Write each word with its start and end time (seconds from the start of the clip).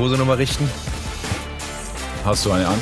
Hose 0.00 0.16
nochmal 0.16 0.38
richten? 0.38 0.66
Hast 2.24 2.46
du 2.46 2.52
eine 2.52 2.66
an? 2.66 2.80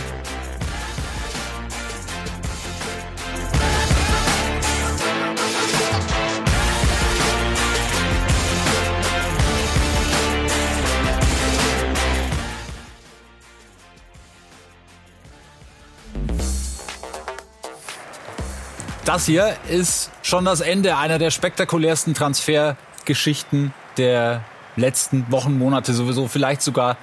Das 19.04 19.26
hier 19.26 19.56
ist 19.68 20.12
schon 20.22 20.44
das 20.44 20.60
Ende 20.60 20.96
einer 20.96 21.18
der 21.18 21.32
spektakulärsten 21.32 22.14
Transfergeschichten 22.14 23.74
der 23.96 24.44
letzten 24.78 25.26
Wochen, 25.30 25.58
Monate 25.58 25.92
sowieso, 25.92 26.28
vielleicht 26.28 26.62
sogar 26.62 26.96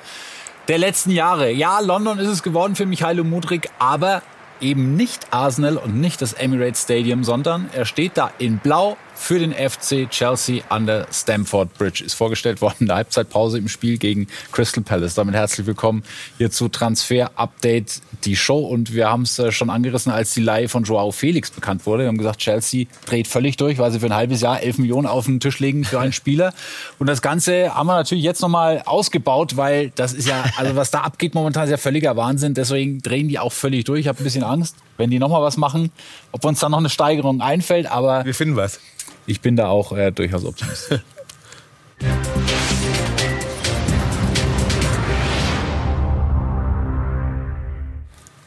der 0.68 0.78
letzten 0.78 1.12
Jahre. 1.12 1.52
Ja, 1.52 1.79
London 1.79 2.20
ist 2.20 2.29
es 2.29 2.43
geworden 2.43 2.75
für 2.75 2.86
Michailo 2.86 3.24
Mudrik, 3.24 3.70
aber 3.79 4.21
eben 4.61 4.96
nicht 4.96 5.28
Arsenal 5.32 5.78
und 5.78 6.00
nicht 6.00 6.21
das 6.21 6.34
Emirates 6.34 6.84
Stadium, 6.84 7.24
sondern 7.24 7.70
er 7.74 7.86
steht 7.86 8.18
da 8.18 8.32
in 8.38 8.57
Blau 8.60 8.98
für 9.15 9.39
den 9.39 9.54
FC 9.54 10.10
Chelsea 10.10 10.64
an 10.69 10.86
der 10.86 11.07
Stamford 11.11 11.73
Bridge. 11.78 12.04
Ist 12.04 12.14
vorgestellt 12.14 12.61
worden 12.61 12.75
in 12.82 12.86
der 12.87 12.97
Halbzeitpause 12.97 13.57
im 13.57 13.69
Spiel 13.69 13.97
gegen 13.97 14.28
Crystal 14.51 14.83
Palace. 14.83 15.15
Damit 15.15 15.33
herzlich 15.33 15.65
willkommen 15.65 16.04
hier 16.37 16.51
zu 16.51 16.68
Transfer 16.68 17.32
Update, 17.36 18.01
die 18.25 18.36
Show. 18.36 18.59
Und 18.59 18.93
wir 18.93 19.09
haben 19.09 19.23
es 19.23 19.39
äh, 19.39 19.51
schon 19.51 19.70
angerissen, 19.70 20.11
als 20.11 20.33
die 20.33 20.42
Leihe 20.42 20.70
von 20.70 20.83
Joao 20.83 21.11
Felix 21.11 21.50
bekannt 21.50 21.86
wurde. 21.86 22.04
Wir 22.04 22.09
haben 22.09 22.18
gesagt, 22.18 22.39
Chelsea 22.39 22.86
dreht 23.06 23.28
völlig 23.28 23.57
durch, 23.57 23.78
weil 23.79 23.92
sie 23.92 24.00
für 24.00 24.07
ein 24.07 24.14
halbes 24.14 24.42
Jahr 24.42 24.61
11 24.61 24.79
Millionen 24.79 25.07
auf 25.07 25.25
den 25.25 25.39
Tisch 25.39 25.59
legen 25.59 25.86
für 25.86 26.00
einen 26.00 26.14
Spieler. 26.14 26.54
Und 27.00 27.07
das 27.07 27.21
Ganze 27.21 27.73
haben 27.73 27.87
wir 27.87 27.95
natürlich 27.95 28.23
jetzt 28.23 28.42
nochmal 28.42 28.84
ausgebaut, 28.86 29.57
weil 29.57 29.92
das 29.95 30.14
ist 30.14 30.28
ja, 30.28 30.43
also 30.57 30.75
was 30.75 30.92
da 30.92 31.01
abgeht 31.01 31.34
momentan, 31.34 31.64
ist 31.64 31.71
ja 31.71 31.78
völliger 31.78 32.16
Wahnsinn. 32.17 32.53
Deswegen 32.53 33.02
drehen 33.02 33.30
die 33.30 33.39
auch 33.39 33.53
völlig 33.53 33.86
durch. 33.86 34.02
Ich 34.02 34.08
habe 34.08 34.20
ein 34.20 34.23
bisschen 34.23 34.44
Angst, 34.44 34.75
wenn 34.97 35.09
die 35.09 35.20
nochmal 35.20 35.42
was 35.42 35.58
machen, 35.58 35.92
ob 36.31 36.44
uns 36.45 36.59
dann 36.59 36.72
noch 36.72 36.80
eine 36.80 36.90
Steigerung 36.90 37.42
einfällt. 37.42 37.90
Aber 37.90 38.25
wir 38.25 38.36
finden 38.36 38.56
was 38.56 38.80
ich 39.26 39.42
bin 39.42 39.56
da 39.56 39.68
auch 39.68 39.92
äh, 39.92 40.12
durchaus 40.12 40.45
optimistisch. 40.45 41.02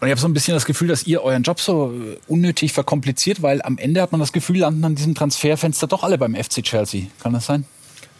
Und 0.00 0.06
ich 0.06 0.12
habe 0.12 0.20
so 0.20 0.28
ein 0.28 0.34
bisschen 0.34 0.54
das 0.54 0.64
Gefühl, 0.64 0.86
dass 0.86 1.08
ihr 1.08 1.22
euren 1.22 1.42
Job 1.42 1.60
so 1.60 1.92
äh, 1.92 2.18
unnötig 2.28 2.72
verkompliziert, 2.72 3.42
weil 3.42 3.60
am 3.62 3.78
Ende 3.78 4.00
hat 4.00 4.12
man 4.12 4.20
das 4.20 4.32
Gefühl, 4.32 4.58
landen 4.58 4.84
an 4.84 4.94
diesem 4.94 5.14
Transferfenster 5.14 5.88
doch 5.88 6.04
alle 6.04 6.18
beim 6.18 6.36
FC 6.36 6.62
Chelsea. 6.62 7.06
Kann 7.20 7.32
das 7.32 7.46
sein? 7.46 7.64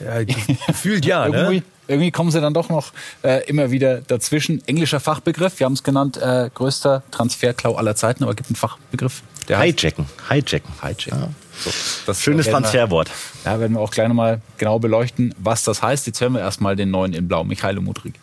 Ja, 0.00 0.22
gefühlt 0.24 1.04
ja, 1.04 1.26
irgendwie, 1.26 1.56
ne? 1.56 1.62
Irgendwie 1.88 2.10
kommen 2.10 2.30
sie 2.30 2.40
dann 2.40 2.52
doch 2.52 2.68
noch 2.68 2.92
äh, 3.22 3.48
immer 3.48 3.70
wieder 3.70 4.02
dazwischen. 4.02 4.62
Englischer 4.66 5.00
Fachbegriff, 5.00 5.58
wir 5.58 5.64
haben 5.64 5.72
es 5.72 5.82
genannt, 5.82 6.18
äh, 6.18 6.50
größter 6.52 7.02
Transferklau 7.10 7.76
aller 7.76 7.96
Zeiten, 7.96 8.24
aber 8.24 8.34
gibt 8.34 8.50
einen 8.50 8.56
Fachbegriff. 8.56 9.22
Der 9.48 9.58
Hijacken. 9.60 10.04
Hijacken. 10.28 10.70
Hijacken. 10.82 11.18
Ja. 11.18 11.30
So, 11.58 11.70
das 12.06 12.22
Schönes 12.22 12.46
Transferwort. 12.46 13.10
Wir, 13.42 13.52
ja, 13.52 13.60
werden 13.60 13.74
wir 13.74 13.80
auch 13.80 13.90
gleich 13.90 14.08
nochmal 14.08 14.40
genau 14.58 14.78
beleuchten, 14.78 15.34
was 15.38 15.64
das 15.64 15.82
heißt. 15.82 16.06
Jetzt 16.06 16.20
hören 16.20 16.34
wir 16.34 16.40
erstmal 16.40 16.76
den 16.76 16.90
neuen 16.90 17.12
in 17.14 17.26
Blau, 17.26 17.44
Michailo 17.44 17.80
Mudrik. 17.80 18.14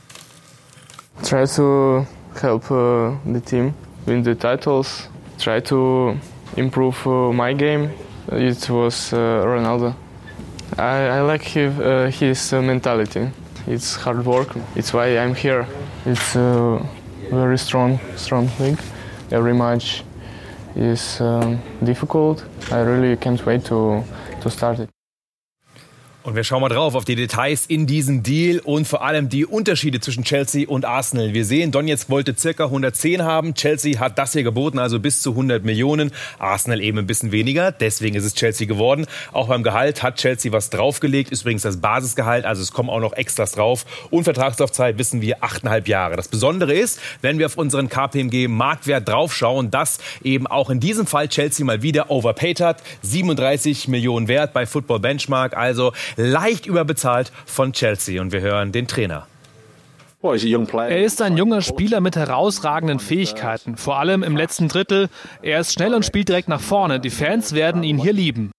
Try 1.23 1.45
to 1.56 2.06
help 2.41 2.69
uh, 2.72 3.11
the 3.25 3.41
team 3.41 3.73
win 4.06 4.23
the 4.23 4.36
titles. 4.36 5.09
Try 5.38 5.61
to 5.63 6.16
improve 6.56 7.06
uh, 7.06 7.33
my 7.33 7.53
game. 7.53 7.89
It 8.31 8.69
was 8.69 9.11
uh, 9.13 9.17
Ronaldo. 9.45 9.95
I, 10.78 11.19
I 11.19 11.22
like 11.22 11.44
his, 11.44 11.78
uh, 11.80 12.09
his 12.11 12.53
uh, 12.53 12.61
mentality. 12.61 13.30
It's 13.67 13.95
hard 13.95 14.25
work. 14.25 14.56
It's 14.75 14.94
why 14.94 15.17
I'm 15.17 15.36
here. 15.36 15.67
It's 16.06 16.36
a 16.36 16.80
very 17.31 17.58
strong, 17.58 18.00
strong 18.16 18.50
league. 18.59 18.80
Every 19.31 19.53
match 19.53 20.03
is 20.76 21.22
um, 21.22 21.59
difficult. 21.84 22.44
I 22.72 22.80
really 22.81 23.16
can't 23.18 23.44
wait 23.46 23.66
to, 23.66 24.03
to 24.41 24.50
start 24.50 24.80
it. 24.80 24.94
Und 26.25 26.36
wir 26.36 26.44
schauen 26.44 26.62
mal 26.62 26.69
drauf 26.69 26.96
auf 26.96 27.06
die 27.06 27.16
Details 27.16 27.68
in 27.68 27.86
diesem 27.86 28.24
Deal 28.24 28.58
und 28.58 28.88
vor 28.88 29.03
allem 29.03 29.30
die 29.30 29.46
Unterschiede 29.46 30.00
zwischen 30.00 30.24
Chelsea 30.24 30.68
und 30.68 30.84
Arsenal. 30.84 31.36
Wir 31.36 31.46
sehen, 31.46 31.72
Donetsk 31.72 32.09
wollte 32.09 32.34
circa 32.36 32.63
110 32.63 33.22
haben. 33.22 33.53
Chelsea 33.53 34.00
hat 34.00 34.18
das 34.18 34.34
hier 34.34 34.41
geboten, 34.41 34.80
also 34.80 35.00
bis 35.00 35.22
zu 35.22 35.30
100 35.30 35.64
Millionen. 35.64 36.12
Arsenal 36.40 36.81
eben 36.81 36.97
ein 36.97 37.06
bisschen 37.06 37.31
weniger. 37.31 37.72
Deswegen 37.72 38.16
ist 38.16 38.24
es 38.24 38.34
Chelsea 38.34 38.66
geworden. 38.66 39.06
Auch 39.34 39.50
beim 39.50 39.62
Gehalt 39.62 40.02
hat 40.02 40.16
Chelsea 40.16 40.52
was 40.52 40.72
draufgelegt. 40.72 41.31
Ist 41.31 41.44
übrigens 41.44 41.62
das 41.62 41.78
Basisgehalt, 41.78 42.44
also 42.46 42.64
es 42.64 42.72
kommen 42.72 42.90
auch 42.90 43.02
noch 43.02 43.14
Extras 43.14 43.52
drauf. 43.52 43.85
Und 44.09 44.24
Vertragslaufzeit 44.24 44.97
wissen 44.97 45.22
wir 45.22 45.44
achteinhalb 45.44 45.88
Jahre. 45.88 46.16
Das 46.16 46.28
Besondere 46.28 46.74
ist, 46.74 47.00
wenn 47.22 47.38
wir 47.38 47.46
auf 47.46 47.56
unseren 47.56 47.88
KPMG 47.88 48.47
Marktwert 48.47 49.08
draufschauen, 49.08 49.69
dass 49.69 50.00
eben 50.24 50.47
auch 50.47 50.72
in 50.72 50.80
diesem 50.80 51.06
Fall 51.06 51.28
Chelsea 51.28 51.64
mal 51.64 51.84
wieder 51.84 52.09
overpaid 52.09 52.62
hat. 52.62 52.81
37 53.03 53.90
Millionen 53.90 54.28
wert 54.28 54.53
bei 54.53 54.66
Football 54.66 55.02
Benchmark. 55.02 55.56
Also 55.56 55.94
leicht 56.16 56.66
überbezahlt 56.66 57.31
von 57.46 57.74
Chelsea. 57.74 58.22
Und 58.22 58.31
wir 58.31 58.42
hören 58.42 58.72
den 58.72 58.88
Trainer. 58.88 59.28
Er 60.90 61.06
ist 61.06 61.22
ein 61.22 61.38
junger 61.38 61.62
Spieler 61.62 62.02
mit 62.02 62.16
herausragenden 62.16 63.00
Fähigkeiten, 63.00 63.78
vor 63.78 64.00
allem 64.00 64.24
im 64.24 64.36
letzten 64.36 64.68
Drittel. 64.68 65.09
Er 65.44 65.59
ist 65.59 65.74
schnell 65.74 65.94
und 65.94 66.03
spielt 66.03 66.30
direkt 66.30 66.48
nach 66.48 66.62
vorne. 66.62 67.00
Die 67.00 67.12
Fans 67.12 67.53
werden 67.53 67.84
ihn 67.84 68.00
hier 68.00 68.14
lieben. 68.14 68.52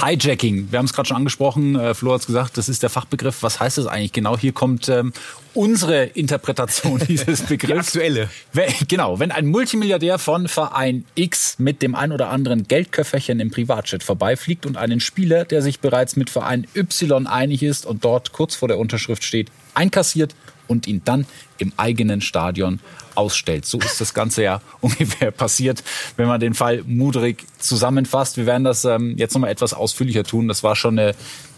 Hijacking. 0.00 0.68
Wir 0.70 0.78
haben 0.78 0.86
es 0.86 0.92
gerade 0.92 1.08
schon 1.08 1.16
angesprochen. 1.18 1.76
Äh, 1.76 1.94
Flo 1.94 2.14
hat 2.14 2.22
es 2.22 2.26
gesagt, 2.26 2.56
das 2.56 2.68
ist 2.68 2.82
der 2.82 2.90
Fachbegriff. 2.90 3.42
Was 3.42 3.60
heißt 3.60 3.78
das 3.78 3.86
eigentlich 3.86 4.12
genau? 4.12 4.38
Hier 4.38 4.52
kommt 4.52 4.88
ähm, 4.88 5.12
unsere 5.52 6.04
Interpretation 6.04 6.98
dieses 7.08 7.42
Begriffs. 7.42 7.92
Die 7.92 7.98
aktuelle. 7.98 8.30
Wenn, 8.52 8.72
genau. 8.88 9.18
Wenn 9.18 9.30
ein 9.30 9.46
Multimilliardär 9.46 10.18
von 10.18 10.48
Verein 10.48 11.04
X 11.14 11.58
mit 11.58 11.82
dem 11.82 11.94
ein 11.94 12.12
oder 12.12 12.30
anderen 12.30 12.66
Geldköfferchen 12.66 13.38
im 13.38 13.50
Privatjet 13.50 14.02
vorbeifliegt 14.02 14.64
und 14.64 14.76
einen 14.76 15.00
Spieler, 15.00 15.44
der 15.44 15.60
sich 15.60 15.80
bereits 15.80 16.16
mit 16.16 16.30
Verein 16.30 16.66
Y 16.74 17.26
einig 17.26 17.62
ist 17.62 17.84
und 17.84 18.04
dort 18.04 18.32
kurz 18.32 18.54
vor 18.54 18.68
der 18.68 18.78
Unterschrift 18.78 19.24
steht, 19.24 19.50
einkassiert 19.74 20.34
und 20.72 20.86
ihn 20.86 21.02
dann 21.04 21.26
im 21.58 21.72
eigenen 21.76 22.20
Stadion 22.20 22.80
ausstellt. 23.14 23.66
So 23.66 23.78
ist 23.78 24.00
das 24.00 24.14
Ganze 24.14 24.42
ja 24.42 24.60
ungefähr 24.80 25.30
passiert, 25.30 25.84
wenn 26.16 26.26
man 26.26 26.40
den 26.40 26.54
Fall 26.54 26.82
Mudrik 26.86 27.44
zusammenfasst. 27.58 28.36
Wir 28.36 28.46
werden 28.46 28.64
das 28.64 28.84
ähm, 28.84 29.16
jetzt 29.16 29.34
nochmal 29.34 29.50
etwas 29.50 29.74
ausführlicher 29.74 30.24
tun. 30.24 30.48
Das 30.48 30.62
war 30.62 30.74
schon 30.74 30.98
eine 30.98 31.14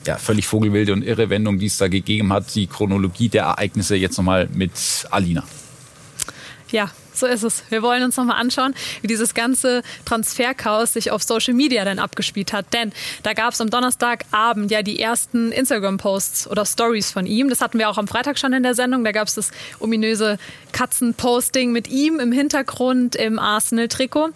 ja, 0.06 0.18
völlig 0.18 0.46
vogelwilde 0.46 0.92
und 0.92 1.02
irre 1.02 1.30
Wendung, 1.30 1.58
die 1.58 1.66
es 1.66 1.78
da 1.78 1.88
gegeben 1.88 2.32
hat. 2.32 2.54
Die 2.54 2.66
Chronologie 2.66 3.28
der 3.28 3.44
Ereignisse 3.44 3.96
jetzt 3.96 4.18
nochmal 4.18 4.48
mit 4.52 4.72
Alina. 5.10 5.44
Ja, 6.70 6.90
so 7.16 7.26
ist 7.26 7.42
es. 7.42 7.62
Wir 7.70 7.82
wollen 7.82 8.02
uns 8.02 8.16
nochmal 8.16 8.40
anschauen, 8.40 8.74
wie 9.02 9.06
dieses 9.06 9.34
ganze 9.34 9.82
Transferchaos 10.04 10.92
sich 10.92 11.10
auf 11.10 11.22
Social 11.22 11.54
Media 11.54 11.84
dann 11.84 11.98
abgespielt 11.98 12.52
hat. 12.52 12.72
Denn 12.72 12.92
da 13.22 13.32
gab 13.32 13.52
es 13.54 13.60
am 13.60 13.70
Donnerstagabend 13.70 14.70
ja 14.70 14.82
die 14.82 15.00
ersten 15.00 15.52
Instagram-Posts 15.52 16.48
oder 16.48 16.64
Stories 16.64 17.10
von 17.10 17.26
ihm. 17.26 17.48
Das 17.48 17.60
hatten 17.60 17.78
wir 17.78 17.88
auch 17.88 17.98
am 17.98 18.08
Freitag 18.08 18.38
schon 18.38 18.52
in 18.52 18.62
der 18.62 18.74
Sendung. 18.74 19.04
Da 19.04 19.12
gab 19.12 19.28
es 19.28 19.34
das 19.34 19.50
ominöse 19.80 20.38
Katzen-Posting 20.72 21.72
mit 21.72 21.88
ihm 21.88 22.20
im 22.20 22.32
Hintergrund 22.32 23.16
im 23.16 23.38
Arsenal-Trikot. 23.38 24.30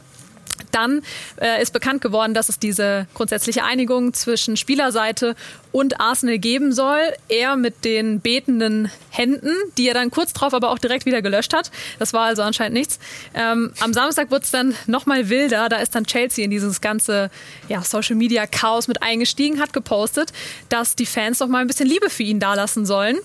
Dann 0.72 1.02
äh, 1.40 1.62
ist 1.62 1.72
bekannt 1.72 2.02
geworden, 2.02 2.34
dass 2.34 2.48
es 2.48 2.58
diese 2.58 3.06
grundsätzliche 3.14 3.64
Einigung 3.64 4.12
zwischen 4.12 4.56
Spielerseite 4.56 5.34
und 5.72 6.00
Arsenal 6.00 6.38
geben 6.38 6.72
soll. 6.72 7.00
Er 7.28 7.56
mit 7.56 7.84
den 7.84 8.20
betenden 8.20 8.90
Händen, 9.10 9.52
die 9.76 9.88
er 9.88 9.94
dann 9.94 10.10
kurz 10.10 10.32
drauf 10.32 10.54
aber 10.54 10.70
auch 10.70 10.78
direkt 10.78 11.06
wieder 11.06 11.22
gelöscht 11.22 11.54
hat. 11.54 11.70
Das 11.98 12.12
war 12.12 12.26
also 12.26 12.42
anscheinend 12.42 12.74
nichts. 12.74 12.98
Ähm, 13.34 13.72
am 13.80 13.92
Samstag 13.92 14.30
wurde 14.30 14.44
es 14.44 14.50
dann 14.50 14.74
nochmal 14.86 15.28
wilder. 15.28 15.68
Da 15.68 15.76
ist 15.76 15.94
dann 15.94 16.04
Chelsea 16.04 16.44
in 16.44 16.50
dieses 16.50 16.80
ganze 16.80 17.30
ja, 17.68 17.82
Social 17.82 18.16
Media 18.16 18.46
Chaos 18.46 18.88
mit 18.88 19.02
eingestiegen, 19.02 19.60
hat 19.60 19.72
gepostet, 19.72 20.32
dass 20.68 20.96
die 20.96 21.06
Fans 21.06 21.38
doch 21.38 21.48
mal 21.48 21.58
ein 21.58 21.66
bisschen 21.66 21.88
Liebe 21.88 22.10
für 22.10 22.22
ihn 22.22 22.40
dalassen 22.40 22.86
sollen 22.86 23.18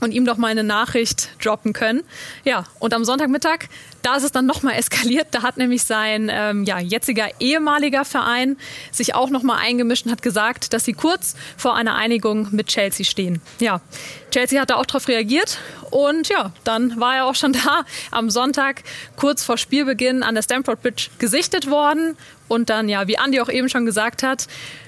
und 0.00 0.12
ihm 0.12 0.24
doch 0.24 0.36
mal 0.36 0.48
eine 0.48 0.64
Nachricht 0.64 1.30
droppen 1.42 1.72
können. 1.72 2.02
Ja, 2.44 2.64
und 2.78 2.92
am 2.94 3.04
Sonntagmittag, 3.04 3.68
da 4.02 4.16
ist 4.16 4.24
es 4.24 4.32
dann 4.32 4.46
nochmal 4.46 4.74
eskaliert. 4.74 5.28
Da 5.30 5.42
hat 5.42 5.56
nämlich 5.56 5.84
sein 5.84 6.30
ähm, 6.32 6.64
ja, 6.64 6.78
jetziger 6.78 7.28
ehemaliger 7.40 8.04
Verein 8.04 8.56
sich 8.92 9.14
auch 9.14 9.30
nochmal 9.30 9.58
eingemischt 9.58 10.06
und 10.06 10.12
hat 10.12 10.22
gesagt, 10.22 10.72
dass 10.72 10.84
sie 10.84 10.92
kurz 10.92 11.34
vor 11.56 11.74
einer 11.74 11.94
Einigung 11.94 12.48
mit 12.52 12.68
Chelsea 12.68 13.04
stehen. 13.04 13.40
Ja, 13.58 13.80
Chelsea 14.30 14.60
hat 14.60 14.70
da 14.70 14.76
auch 14.76 14.86
darauf 14.86 15.08
reagiert 15.08 15.58
und 15.90 16.28
ja, 16.28 16.52
dann 16.64 17.00
war 17.00 17.16
er 17.16 17.24
auch 17.24 17.34
schon 17.34 17.52
da 17.52 17.84
am 18.10 18.30
Sonntag 18.30 18.82
kurz 19.16 19.44
vor 19.44 19.56
Spielbeginn 19.56 20.22
an 20.22 20.34
der 20.34 20.42
Stamford 20.42 20.82
Bridge 20.82 21.08
gesichtet 21.18 21.70
worden 21.70 22.16
und 22.48 22.70
dann, 22.70 22.88
ja, 22.88 23.08
wie 23.08 23.14
Andy 23.14 23.40
auch 23.40 23.48
eben 23.48 23.68
schon 23.68 23.86
gesagt 23.86 24.22
hat, 24.22 24.46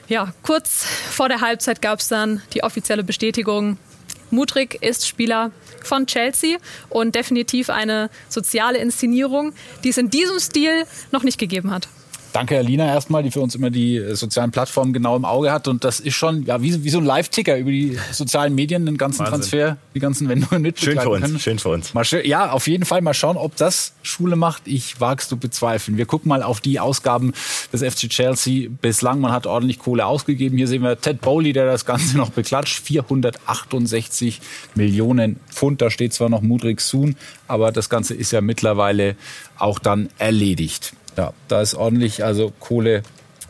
ja, 0.09 0.33
kurz 0.43 0.85
vor 0.85 1.29
der 1.29 1.41
Halbzeit 1.41 1.83
gab 1.83 2.01
es 2.01 2.09
dann 2.09 2.43
die 2.55 2.63
offizielle 2.63 3.05
Bestätigung, 3.05 3.79
Mudrik 4.31 4.83
ist 4.83 5.07
Spieler 5.07 5.51
von 5.83 6.07
Chelsea 6.07 6.59
und 6.89 7.15
definitiv 7.15 7.71
eine 7.71 8.11
soziale 8.29 8.79
Inszenierung, 8.79 9.53
die 9.85 9.91
es 9.91 9.99
in 9.99 10.11
diesem 10.11 10.39
Stil 10.39 10.85
noch 11.13 11.23
nicht 11.23 11.39
gegeben 11.39 11.71
hat. 11.71 11.89
Danke, 12.33 12.59
Alina, 12.59 12.87
erstmal, 12.87 13.23
die 13.23 13.31
für 13.31 13.41
uns 13.41 13.55
immer 13.55 13.71
die 13.71 13.97
äh, 13.97 14.15
sozialen 14.15 14.51
Plattformen 14.51 14.93
genau 14.93 15.17
im 15.17 15.25
Auge 15.25 15.51
hat. 15.51 15.67
Und 15.69 15.85
das 15.85 16.01
ist 16.01 16.15
schon 16.15 16.45
ja, 16.45 16.63
wie, 16.63 16.85
wie 16.85 16.91
so 16.91 16.99
ein 16.99 17.05
Live-Ticker 17.05 17.57
über 17.57 17.71
die 17.71 17.99
sozialen 18.13 18.55
Medien, 18.55 18.87
den 18.87 18.99
ganzen 18.99 19.21
Wahnsinn. 19.21 19.41
Transfer, 19.41 19.77
die 19.95 20.01
ganzen 20.01 20.29
Wendungen 20.29 20.63
mit. 20.63 20.79
Schön 20.79 21.01
für 21.01 21.09
uns, 21.09 21.23
können. 21.23 21.39
schön 21.39 21.59
für 21.59 21.71
uns. 21.71 21.95
Mal, 21.95 22.05
ja, 22.25 22.51
auf 22.51 22.69
jeden 22.69 22.85
Fall 22.85 23.01
mal 23.01 23.15
schauen, 23.15 23.37
ob 23.37 23.57
das 23.57 23.93
Schule 24.03 24.37
macht. 24.37 24.63
Ich 24.67 25.01
wagst 25.01 25.33
du 25.33 25.37
bezweifeln. 25.37 25.97
Wir 25.97 26.07
gucken 26.07 26.29
mal 26.29 26.43
auf 26.43 26.61
die 26.61 26.81
Ausgaben 26.81 27.33
des 27.73 27.83
FC 27.83 28.09
Chelsea 28.11 28.69
bislang. 28.81 29.21
Man 29.21 29.33
hat 29.33 29.47
ordentlich 29.47 29.79
Kohle 29.79 30.07
ausgegeben. 30.07 30.59
Hier 30.59 30.69
sehen 30.69 30.83
wir 30.83 31.01
Ted 31.01 31.21
Bowley, 31.21 31.53
der 31.53 31.67
das 31.67 31.87
Ganze 31.87 32.17
noch 32.17 32.31
beklatscht. 32.31 32.81
468 32.81 34.41
Millionen 34.75 35.41
Pfund. 35.51 35.81
Da 35.81 35.91
steht 35.91 36.13
zwar 36.13 36.29
noch 36.29 36.43
Mudrik 36.43 36.81
Soon, 36.81 37.17
aber 37.47 37.73
das 37.73 37.89
Ganze 37.89 38.15
ist 38.15 38.33
ja 38.33 38.41
mittlerweile 38.41 39.17
auch 39.59 39.79
dann 39.79 40.09
erledigt. 40.19 40.93
Ja, 41.17 41.33
da 41.49 41.61
ist 41.61 41.75
ordentlich 41.75 42.25
also 42.25 42.53
Kohle 42.61 43.03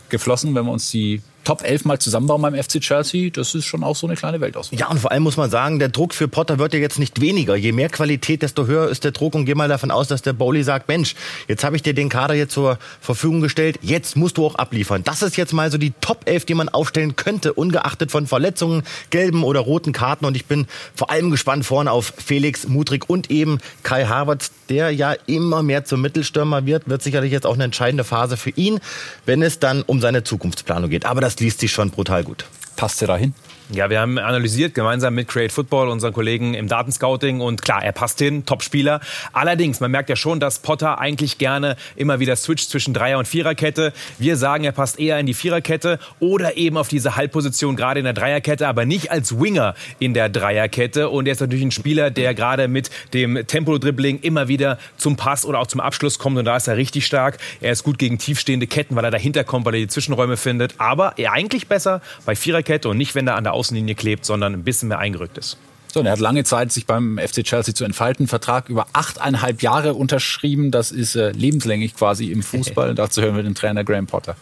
geflossen, 0.08 0.54
wenn 0.54 0.64
wir 0.64 0.72
uns 0.72 0.90
die 0.90 1.22
Top 1.48 1.64
11 1.64 1.86
mal 1.86 1.98
zusammenbauen 1.98 2.42
beim 2.42 2.54
FC 2.54 2.78
Chelsea, 2.78 3.30
das 3.30 3.54
ist 3.54 3.64
schon 3.64 3.82
auch 3.82 3.96
so 3.96 4.06
eine 4.06 4.16
kleine 4.16 4.38
Welt 4.42 4.54
aus. 4.54 4.68
Ja, 4.70 4.88
und 4.88 4.98
vor 4.98 5.12
allem 5.12 5.22
muss 5.22 5.38
man 5.38 5.48
sagen, 5.48 5.78
der 5.78 5.88
Druck 5.88 6.12
für 6.12 6.28
Potter 6.28 6.58
wird 6.58 6.74
ja 6.74 6.78
jetzt 6.78 6.98
nicht 6.98 7.22
weniger. 7.22 7.56
Je 7.56 7.72
mehr 7.72 7.88
Qualität, 7.88 8.42
desto 8.42 8.66
höher 8.66 8.90
ist 8.90 9.02
der 9.02 9.12
Druck 9.12 9.34
und 9.34 9.46
geh 9.46 9.54
mal 9.54 9.66
davon 9.66 9.90
aus, 9.90 10.08
dass 10.08 10.20
der 10.20 10.34
Bowley 10.34 10.62
sagt, 10.62 10.88
Mensch, 10.88 11.14
jetzt 11.46 11.64
habe 11.64 11.74
ich 11.74 11.82
dir 11.82 11.94
den 11.94 12.10
Kader 12.10 12.34
jetzt 12.34 12.52
zur 12.52 12.78
Verfügung 13.00 13.40
gestellt, 13.40 13.78
jetzt 13.80 14.14
musst 14.14 14.36
du 14.36 14.44
auch 14.44 14.56
abliefern. 14.56 15.04
Das 15.04 15.22
ist 15.22 15.38
jetzt 15.38 15.54
mal 15.54 15.70
so 15.70 15.78
die 15.78 15.94
Top 16.02 16.28
11, 16.28 16.44
die 16.44 16.52
man 16.52 16.68
aufstellen 16.68 17.16
könnte, 17.16 17.54
ungeachtet 17.54 18.10
von 18.10 18.26
Verletzungen, 18.26 18.82
gelben 19.08 19.42
oder 19.42 19.60
roten 19.60 19.94
Karten 19.94 20.26
und 20.26 20.36
ich 20.36 20.44
bin 20.44 20.66
vor 20.94 21.08
allem 21.08 21.30
gespannt 21.30 21.64
vorne 21.64 21.92
auf 21.92 22.12
Felix 22.18 22.68
Mudrik 22.68 23.08
und 23.08 23.30
eben 23.30 23.58
Kai 23.82 24.04
Havertz, 24.04 24.50
der 24.68 24.90
ja 24.90 25.14
immer 25.24 25.62
mehr 25.62 25.86
zum 25.86 26.02
Mittelstürmer 26.02 26.66
wird, 26.66 26.90
wird 26.90 27.02
sicherlich 27.02 27.32
jetzt 27.32 27.46
auch 27.46 27.54
eine 27.54 27.64
entscheidende 27.64 28.04
Phase 28.04 28.36
für 28.36 28.50
ihn, 28.50 28.80
wenn 29.24 29.40
es 29.40 29.60
dann 29.60 29.80
um 29.80 30.02
seine 30.02 30.24
Zukunftsplanung 30.24 30.90
geht. 30.90 31.06
Aber 31.06 31.22
das 31.22 31.37
liest 31.40 31.60
sich 31.60 31.72
schon 31.72 31.90
brutal 31.90 32.24
gut. 32.24 32.44
Passt 32.76 33.00
er 33.02 33.08
dahin? 33.08 33.34
Ja, 33.70 33.90
wir 33.90 34.00
haben 34.00 34.16
analysiert 34.16 34.74
gemeinsam 34.74 35.14
mit 35.14 35.28
Create 35.28 35.52
Football, 35.52 35.90
unseren 35.90 36.14
Kollegen 36.14 36.54
im 36.54 36.68
Datenscouting 36.68 37.42
und 37.42 37.60
klar, 37.60 37.84
er 37.84 37.92
passt 37.92 38.18
hin, 38.18 38.46
Topspieler. 38.46 39.00
Allerdings, 39.34 39.80
man 39.80 39.90
merkt 39.90 40.08
ja 40.08 40.16
schon, 40.16 40.40
dass 40.40 40.60
Potter 40.60 40.98
eigentlich 40.98 41.36
gerne 41.36 41.76
immer 41.94 42.18
wieder 42.18 42.34
switcht 42.34 42.70
zwischen 42.70 42.94
Dreier- 42.94 43.18
und 43.18 43.28
Viererkette. 43.28 43.92
Wir 44.18 44.38
sagen, 44.38 44.64
er 44.64 44.72
passt 44.72 44.98
eher 44.98 45.18
in 45.18 45.26
die 45.26 45.34
Viererkette 45.34 45.98
oder 46.18 46.56
eben 46.56 46.78
auf 46.78 46.88
diese 46.88 47.16
Halbposition 47.16 47.76
gerade 47.76 48.00
in 48.00 48.04
der 48.04 48.14
Dreierkette, 48.14 48.66
aber 48.66 48.86
nicht 48.86 49.10
als 49.10 49.38
Winger 49.38 49.74
in 49.98 50.14
der 50.14 50.30
Dreierkette. 50.30 51.10
Und 51.10 51.26
er 51.26 51.32
ist 51.32 51.40
natürlich 51.40 51.66
ein 51.66 51.70
Spieler, 51.70 52.10
der 52.10 52.32
gerade 52.32 52.68
mit 52.68 52.88
dem 53.12 53.46
Tempo-Dribbling 53.46 54.20
immer 54.20 54.48
wieder 54.48 54.78
zum 54.96 55.16
Pass 55.16 55.44
oder 55.44 55.58
auch 55.58 55.66
zum 55.66 55.80
Abschluss 55.80 56.18
kommt 56.18 56.38
und 56.38 56.46
da 56.46 56.56
ist 56.56 56.68
er 56.68 56.78
richtig 56.78 57.04
stark. 57.04 57.36
Er 57.60 57.72
ist 57.72 57.82
gut 57.82 57.98
gegen 57.98 58.16
tiefstehende 58.16 58.66
Ketten, 58.66 58.96
weil 58.96 59.04
er 59.04 59.10
dahinter 59.10 59.44
kommt, 59.44 59.66
weil 59.66 59.74
er 59.74 59.80
die 59.80 59.88
Zwischenräume 59.88 60.38
findet. 60.38 60.74
Aber 60.78 61.12
er 61.18 61.32
eigentlich 61.34 61.68
besser 61.68 62.00
bei 62.24 62.34
Viererkette 62.34 62.88
und 62.88 62.96
nicht, 62.96 63.14
wenn 63.14 63.26
er 63.26 63.36
an 63.36 63.44
der 63.44 63.57
Außenlinie 63.58 63.94
klebt, 63.94 64.24
sondern 64.24 64.54
ein 64.54 64.64
bisschen 64.64 64.88
mehr 64.88 64.98
eingerückt 64.98 65.36
ist. 65.36 65.58
So, 65.92 66.00
er 66.02 66.12
hat 66.12 66.20
lange 66.20 66.44
Zeit, 66.44 66.70
sich 66.70 66.86
beim 66.86 67.18
FC 67.18 67.42
Chelsea 67.42 67.74
zu 67.74 67.84
entfalten. 67.84 68.28
Vertrag 68.28 68.68
über 68.68 68.86
achteinhalb 68.92 69.62
Jahre 69.62 69.94
unterschrieben. 69.94 70.70
Das 70.70 70.92
ist 70.92 71.16
äh, 71.16 71.30
lebenslänglich 71.30 71.96
quasi 71.96 72.30
im 72.30 72.42
Fußball. 72.42 72.94
Dazu 72.94 73.22
hören 73.22 73.36
wir 73.36 73.42
den 73.42 73.54
Trainer 73.54 73.84
Graham 73.84 74.06
Potter. 74.06 74.36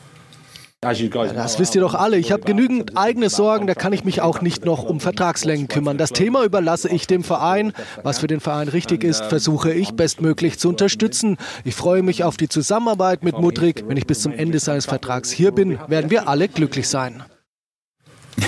Das 0.82 1.58
wisst 1.58 1.74
ihr 1.74 1.80
doch 1.80 1.94
alle. 1.94 2.18
Ich 2.18 2.30
habe 2.30 2.42
genügend 2.42 2.96
eigene 2.96 3.30
Sorgen, 3.30 3.66
da 3.66 3.74
kann 3.74 3.92
ich 3.92 4.04
mich 4.04 4.20
auch 4.20 4.40
nicht 4.42 4.64
noch 4.64 4.84
um 4.84 5.00
Vertragslängen 5.00 5.68
kümmern. 5.68 5.96
Das 5.96 6.10
Thema 6.10 6.44
überlasse 6.44 6.88
ich 6.90 7.06
dem 7.06 7.24
Verein. 7.24 7.72
Was 8.02 8.18
für 8.18 8.26
den 8.26 8.40
Verein 8.40 8.68
richtig 8.68 9.02
ist, 9.02 9.24
versuche 9.24 9.72
ich 9.72 9.92
bestmöglich 9.92 10.58
zu 10.58 10.68
unterstützen. 10.68 11.38
Ich 11.64 11.74
freue 11.74 12.02
mich 12.02 12.24
auf 12.24 12.36
die 12.36 12.48
Zusammenarbeit 12.48 13.24
mit 13.24 13.38
Mudrik. 13.38 13.84
Wenn 13.88 13.96
ich 13.96 14.06
bis 14.06 14.20
zum 14.20 14.32
Ende 14.32 14.60
seines 14.60 14.86
Vertrags 14.86 15.30
hier 15.30 15.50
bin, 15.50 15.78
werden 15.88 16.10
wir 16.10 16.28
alle 16.28 16.46
glücklich 16.46 16.88
sein. 16.88 17.24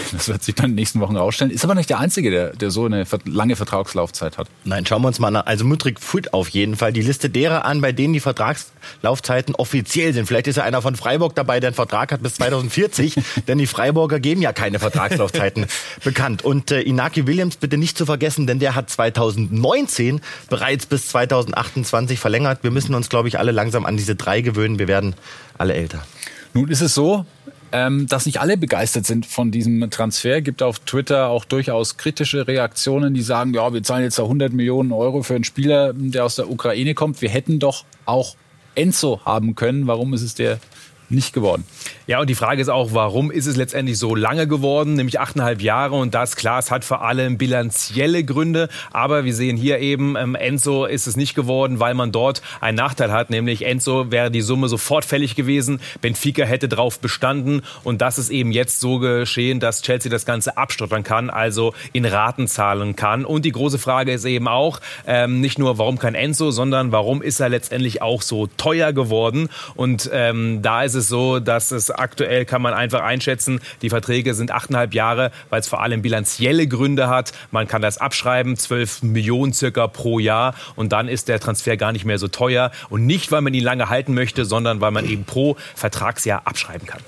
Das 0.19 0.29
wird 0.29 0.43
sich 0.43 0.55
dann 0.55 0.67
in 0.67 0.71
den 0.73 0.77
nächsten 0.77 1.01
Wochen 1.01 1.17
ausstellen. 1.17 1.51
Ist 1.51 1.65
aber 1.65 1.75
nicht 1.75 1.91
der 1.91 1.99
Einzige, 1.99 2.31
der, 2.31 2.51
der 2.51 2.71
so 2.71 2.85
eine 2.85 3.05
lange 3.25 3.57
Vertragslaufzeit 3.57 4.39
hat. 4.39 4.49
Nein, 4.65 4.87
schauen 4.87 5.03
wir 5.03 5.09
uns 5.09 5.19
mal 5.19 5.35
an. 5.35 5.37
Also 5.47 5.65
Müttrig 5.65 6.01
führt 6.01 6.33
auf 6.35 6.49
jeden 6.49 6.77
Fall 6.77 6.93
die 6.93 7.03
Liste 7.03 7.31
derer 7.31 7.65
an, 7.65 7.81
bei 7.81 7.93
denen 7.93 8.15
die 8.15 8.21
Vertragslaufzeiten 8.21 9.55
offiziell 9.55 10.13
sind. 10.13 10.27
Vielleicht 10.27 10.47
ist 10.47 10.57
ja 10.57 10.65
einer 10.65 10.83
von 10.83 10.97
Freiburg 10.97 11.35
dabei, 11.35 11.61
der 11.61 11.69
einen 11.69 11.75
Vertrag 11.75 12.13
hat 12.13 12.23
bis 12.23 12.35
2040, 12.35 13.17
denn 13.49 13.59
die 13.59 13.67
Freiburger 13.67 14.21
geben 14.21 14.43
ja 14.43 14.53
keine 14.53 14.79
Vertragslaufzeiten 14.79 15.67
bekannt. 16.05 16.43
Und 16.43 16.71
äh, 16.71 16.81
Inaki 16.81 17.27
Williams 17.27 17.57
bitte 17.57 17.77
nicht 17.77 17.97
zu 17.97 18.07
vergessen, 18.07 18.47
denn 18.47 18.59
der 18.59 18.75
hat 18.75 18.91
2019 18.91 20.21
bereits 20.49 20.87
bis 20.87 21.09
2028 21.09 22.19
verlängert. 22.19 22.63
Wir 22.63 22.71
müssen 22.71 22.95
uns, 22.95 23.09
glaube 23.09 23.29
ich, 23.29 23.39
alle 23.39 23.53
langsam 23.53 23.87
an 23.87 23.97
diese 23.97 24.17
drei 24.17 24.41
gewöhnen. 24.41 24.79
Wir 24.79 24.89
werden 24.89 25.15
alle 25.59 25.75
älter. 25.75 26.03
Nun 26.55 26.69
ist 26.69 26.81
es 26.81 26.95
so, 26.95 27.27
ähm, 27.73 28.07
dass 28.07 28.27
nicht 28.27 28.41
alle 28.41 28.57
begeistert 28.57 29.07
sind 29.07 29.27
von 29.27 29.51
diesem 29.51 29.91
Transfer. 29.91 30.41
Gibt 30.41 30.63
auf 30.63 30.79
Twitter 30.81 31.29
auch 31.29 31.45
durchaus 31.45 31.97
kritische 31.97 32.47
Reaktionen, 32.47 33.15
die 33.15 33.23
sagen, 33.23 33.55
ja, 33.55 33.73
wir 33.73 33.83
zahlen 33.83 34.05
jetzt 34.05 34.19
da 34.19 34.23
100 34.23 34.53
Millionen 34.53 34.93
Euro 34.93 35.23
für 35.23 35.35
einen 35.35 35.45
Spieler, 35.45 35.93
der 35.95 36.25
aus 36.25 36.37
der 36.37 36.51
Ukraine 36.51 36.95
kommt. 36.95 37.21
Wir 37.21 37.29
hätten 37.29 37.59
doch 37.59 37.85
auch 38.05 38.37
Enzo 38.75 39.21
haben 39.25 39.55
können. 39.55 39.87
Warum 39.87 40.15
ist 40.15 40.23
es 40.23 40.35
der 40.35 40.59
nicht 41.11 41.33
geworden. 41.33 41.65
Ja, 42.07 42.21
und 42.21 42.31
die 42.31 42.35
Frage 42.35 42.63
ist 42.63 42.69
auch, 42.69 42.95
warum 42.95 43.31
ist 43.31 43.47
es 43.47 43.57
letztendlich 43.57 43.99
so 43.99 44.15
lange 44.15 44.47
geworden, 44.47 44.95
nämlich 44.95 45.21
achteinhalb 45.21 45.61
Jahre. 45.61 45.95
Und 45.97 46.15
das, 46.15 46.37
klar, 46.37 46.59
es 46.59 46.71
hat 46.71 46.85
vor 46.85 47.03
allem 47.03 47.39
bilanzielle 47.39 48.25
Gründe, 48.25 48.69
aber 48.93 49.25
wir 49.25 49.35
sehen 49.35 49.57
hier 49.57 49.79
eben, 49.79 50.17
ähm, 50.17 50.35
Enzo 50.35 50.87
ist 50.87 51.07
es 51.07 51.17
nicht 51.17 51.35
geworden, 51.35 51.81
weil 51.81 51.95
man 51.95 52.13
dort 52.13 52.43
einen 52.61 52.77
Nachteil 52.77 53.13
hat, 53.13 53.31
nämlich 53.31 53.65
Enzo 53.65 54.11
wäre 54.11 54.31
die 54.31 54.41
Summe 54.41 54.69
sofort 54.69 55.05
fällig 55.05 55.35
gewesen, 55.35 55.81
Benfica 56.01 56.45
hätte 56.45 56.69
drauf 56.69 56.99
bestanden. 56.99 57.63
Und 57.85 58.01
das 58.01 58.19
ist 58.19 58.31
eben 58.31 58.53
jetzt 58.53 58.81
so 58.81 58.99
geschehen, 58.99 59.61
dass 59.61 59.83
Chelsea 59.83 60.11
das 60.11 60.25
Ganze 60.27 60.57
abstottern 60.57 61.03
kann, 61.03 61.31
also 61.31 61.75
in 61.93 62.05
Raten 62.05 62.49
zahlen 62.49 62.97
kann. 62.97 63.25
Und 63.25 63.45
die 63.45 63.53
große 63.53 63.79
Frage 63.79 64.13
ist 64.13 64.25
eben 64.25 64.49
auch, 64.49 64.81
ähm, 65.07 65.41
nicht 65.41 65.59
nur, 65.59 65.79
warum 65.79 65.99
kein 65.99 66.15
Enzo, 66.15 66.51
sondern 66.51 66.93
warum 66.93 67.23
ist 67.23 67.41
er 67.41 67.49
letztendlich 67.49 68.03
auch 68.03 68.23
so 68.23 68.47
teuer 68.57 68.93
geworden? 68.93 69.49
Und 69.75 70.09
ähm, 70.13 70.63
da 70.63 70.83
ist 70.83 70.95
es 70.95 70.98
es 70.99 71.09
so, 71.09 71.41
dass 71.41 71.71
es 71.71 71.91
aktuell 71.91 72.45
kann 72.45 72.61
man 72.61 72.75
einfach 72.75 73.01
einschätzen, 73.01 73.61
die 73.83 73.89
Verträge 73.89 74.35
sind 74.35 74.51
achteinhalb 74.51 74.93
Jahre, 74.93 75.31
weil 75.49 75.61
es 75.61 75.69
vor 75.69 75.83
allem 75.83 76.03
bilanzielle 76.03 76.69
Gründe 76.69 77.09
hat. 77.09 77.33
Man 77.51 77.67
kann 77.67 77.81
das 77.81 77.99
abschreiben, 77.99 78.57
12 78.57 79.03
Millionen 79.03 79.53
circa 79.53 79.87
pro 79.87 80.19
Jahr 80.19 80.55
und 80.77 80.93
dann 80.93 81.09
ist 81.09 81.29
der 81.29 81.41
Transfer 81.41 81.77
gar 81.77 81.93
nicht 81.93 82.05
mehr 82.05 82.19
so 82.19 82.29
teuer 82.29 82.71
und 82.91 83.07
nicht, 83.07 83.33
weil 83.33 83.41
man 83.41 83.55
ihn 83.55 83.65
lange 83.65 83.89
halten 83.89 84.13
möchte, 84.13 84.45
sondern 84.45 84.81
weil 84.81 84.91
man 84.91 85.09
eben 85.09 85.25
pro 85.25 85.57
Vertragsjahr 85.75 86.43
abschreiben 86.45 86.87
kann. 86.87 87.01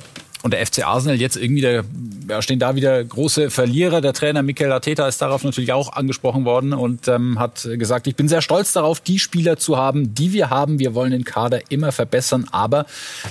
Und 0.43 0.55
der 0.55 0.65
FC 0.67 0.87
Arsenal 0.87 1.21
jetzt 1.21 1.37
irgendwie, 1.37 1.61
da 1.61 1.83
ja, 2.29 2.41
stehen 2.41 2.59
da 2.59 2.75
wieder 2.75 3.03
große 3.05 3.51
Verlierer. 3.51 4.01
Der 4.01 4.15
Trainer 4.15 4.43
Mikel 4.43 4.73
Arteta 4.73 5.07
ist 5.07 5.21
darauf 5.21 5.45
natürlich 5.45 5.73
auch 5.73 5.93
angesprochen 5.93 6.45
worden 6.45 6.73
und 6.73 7.09
ähm, 7.09 7.39
hat 7.39 7.69
gesagt, 7.75 8.07
ich 8.07 8.17
bin 8.17 8.29
sehr 8.29 8.41
stolz 8.41 8.73
darauf, 8.73 9.01
die 9.01 9.19
Spieler 9.19 9.59
zu 9.59 9.77
haben, 9.77 10.15
die 10.15 10.33
wir 10.33 10.49
haben. 10.49 10.79
Wir 10.79 10.95
wollen 10.95 11.11
den 11.11 11.25
Kader 11.25 11.61
immer 11.71 11.93
verbessern, 11.93 12.47
aber 12.53 12.87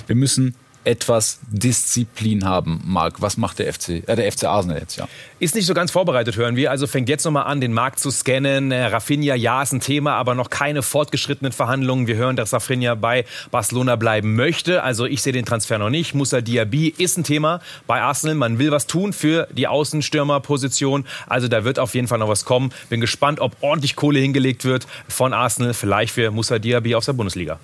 wir 0.06 0.14
müssen 0.14 0.54
etwas 0.84 1.40
Disziplin 1.50 2.44
haben, 2.44 2.80
Marc. 2.86 3.20
Was 3.20 3.36
macht 3.36 3.58
der 3.58 3.72
FC, 3.72 4.02
äh, 4.06 4.16
der 4.16 4.30
FC 4.30 4.44
Arsenal 4.44 4.78
jetzt, 4.78 4.96
ja? 4.96 5.08
Ist 5.38 5.54
nicht 5.54 5.66
so 5.66 5.74
ganz 5.74 5.90
vorbereitet, 5.90 6.36
hören 6.36 6.56
wir. 6.56 6.70
Also 6.70 6.86
fängt 6.86 7.08
jetzt 7.08 7.24
nochmal 7.24 7.44
an, 7.44 7.60
den 7.60 7.72
Markt 7.72 7.98
zu 7.98 8.10
scannen. 8.10 8.72
Äh, 8.72 8.86
Rafinha, 8.86 9.34
ja, 9.34 9.62
ist 9.62 9.72
ein 9.72 9.80
Thema, 9.80 10.14
aber 10.14 10.34
noch 10.34 10.48
keine 10.48 10.82
fortgeschrittenen 10.82 11.52
Verhandlungen. 11.52 12.06
Wir 12.06 12.16
hören, 12.16 12.36
dass 12.36 12.52
Rafinha 12.52 12.94
bei 12.94 13.24
Barcelona 13.50 13.96
bleiben 13.96 14.36
möchte. 14.36 14.82
Also 14.82 15.04
ich 15.06 15.22
sehe 15.22 15.32
den 15.32 15.44
Transfer 15.44 15.78
noch 15.78 15.90
nicht. 15.90 16.14
Musa 16.14 16.40
Diaby 16.40 16.94
ist 16.96 17.18
ein 17.18 17.24
Thema 17.24 17.60
bei 17.86 18.00
Arsenal. 18.00 18.36
Man 18.36 18.58
will 18.58 18.70
was 18.70 18.86
tun 18.86 19.12
für 19.12 19.48
die 19.52 19.66
Außenstürmerposition. 19.66 21.04
Also 21.26 21.48
da 21.48 21.64
wird 21.64 21.78
auf 21.78 21.94
jeden 21.94 22.08
Fall 22.08 22.18
noch 22.18 22.28
was 22.28 22.44
kommen. 22.44 22.72
Bin 22.88 23.00
gespannt, 23.00 23.40
ob 23.40 23.56
ordentlich 23.60 23.96
Kohle 23.96 24.18
hingelegt 24.20 24.64
wird 24.64 24.86
von 25.08 25.34
Arsenal. 25.34 25.74
Vielleicht 25.74 26.14
für 26.14 26.30
Musa 26.30 26.58
Diaby 26.58 26.94
aus 26.94 27.06
der 27.06 27.12
Bundesliga. 27.12 27.58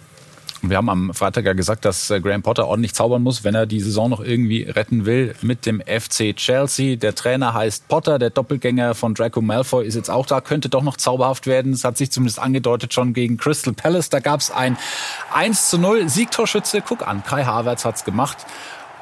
Wir 0.71 0.77
haben 0.77 0.89
am 0.89 1.15
Freitag 1.15 1.45
ja 1.45 1.53
gesagt, 1.53 1.85
dass 1.85 2.11
äh, 2.11 2.21
Graham 2.21 2.43
Potter 2.43 2.67
ordentlich 2.67 2.95
zaubern 2.95 3.23
muss, 3.23 3.45
wenn 3.45 3.55
er 3.55 3.67
die 3.67 3.81
Saison 3.81 4.11
noch 4.11 4.21
irgendwie 4.21 4.63
retten 4.63 5.07
will 5.07 5.35
mit 5.43 5.67
dem 5.67 5.81
FC 5.81 6.35
Chelsea. 6.35 6.97
Der 6.97 7.15
Trainer 7.15 7.55
heißt 7.55 7.89
Potter, 7.89 8.19
der 8.19 8.31
Doppelgänger 8.31 8.95
von 8.95 9.15
Draco 9.15 9.41
Malfoy 9.41 9.87
ist 9.87 9.95
jetzt 9.95 10.11
auch 10.11 10.27
da, 10.27 10.41
könnte 10.41 10.69
doch 10.69 10.83
noch 10.83 10.97
zauberhaft 10.97 11.47
werden. 11.47 11.73
Es 11.73 11.85
hat 11.85 11.97
sich 11.97 12.11
zumindest 12.11 12.39
angedeutet 12.39 12.95
schon 12.95 13.13
gegen 13.13 13.37
Crystal 13.37 13.73
Palace. 13.73 14.11
Da 14.11 14.21
gab 14.21 14.41
es 14.41 14.51
ein 14.51 14.77
1 15.33 15.71
zu 15.71 15.79
0 15.79 16.09
Siegtorschütze. 16.09 16.81
Guck 16.81 17.07
an, 17.07 17.23
Kai 17.23 17.45
Havertz 17.45 17.85
hat's 17.85 18.05
gemacht. 18.05 18.39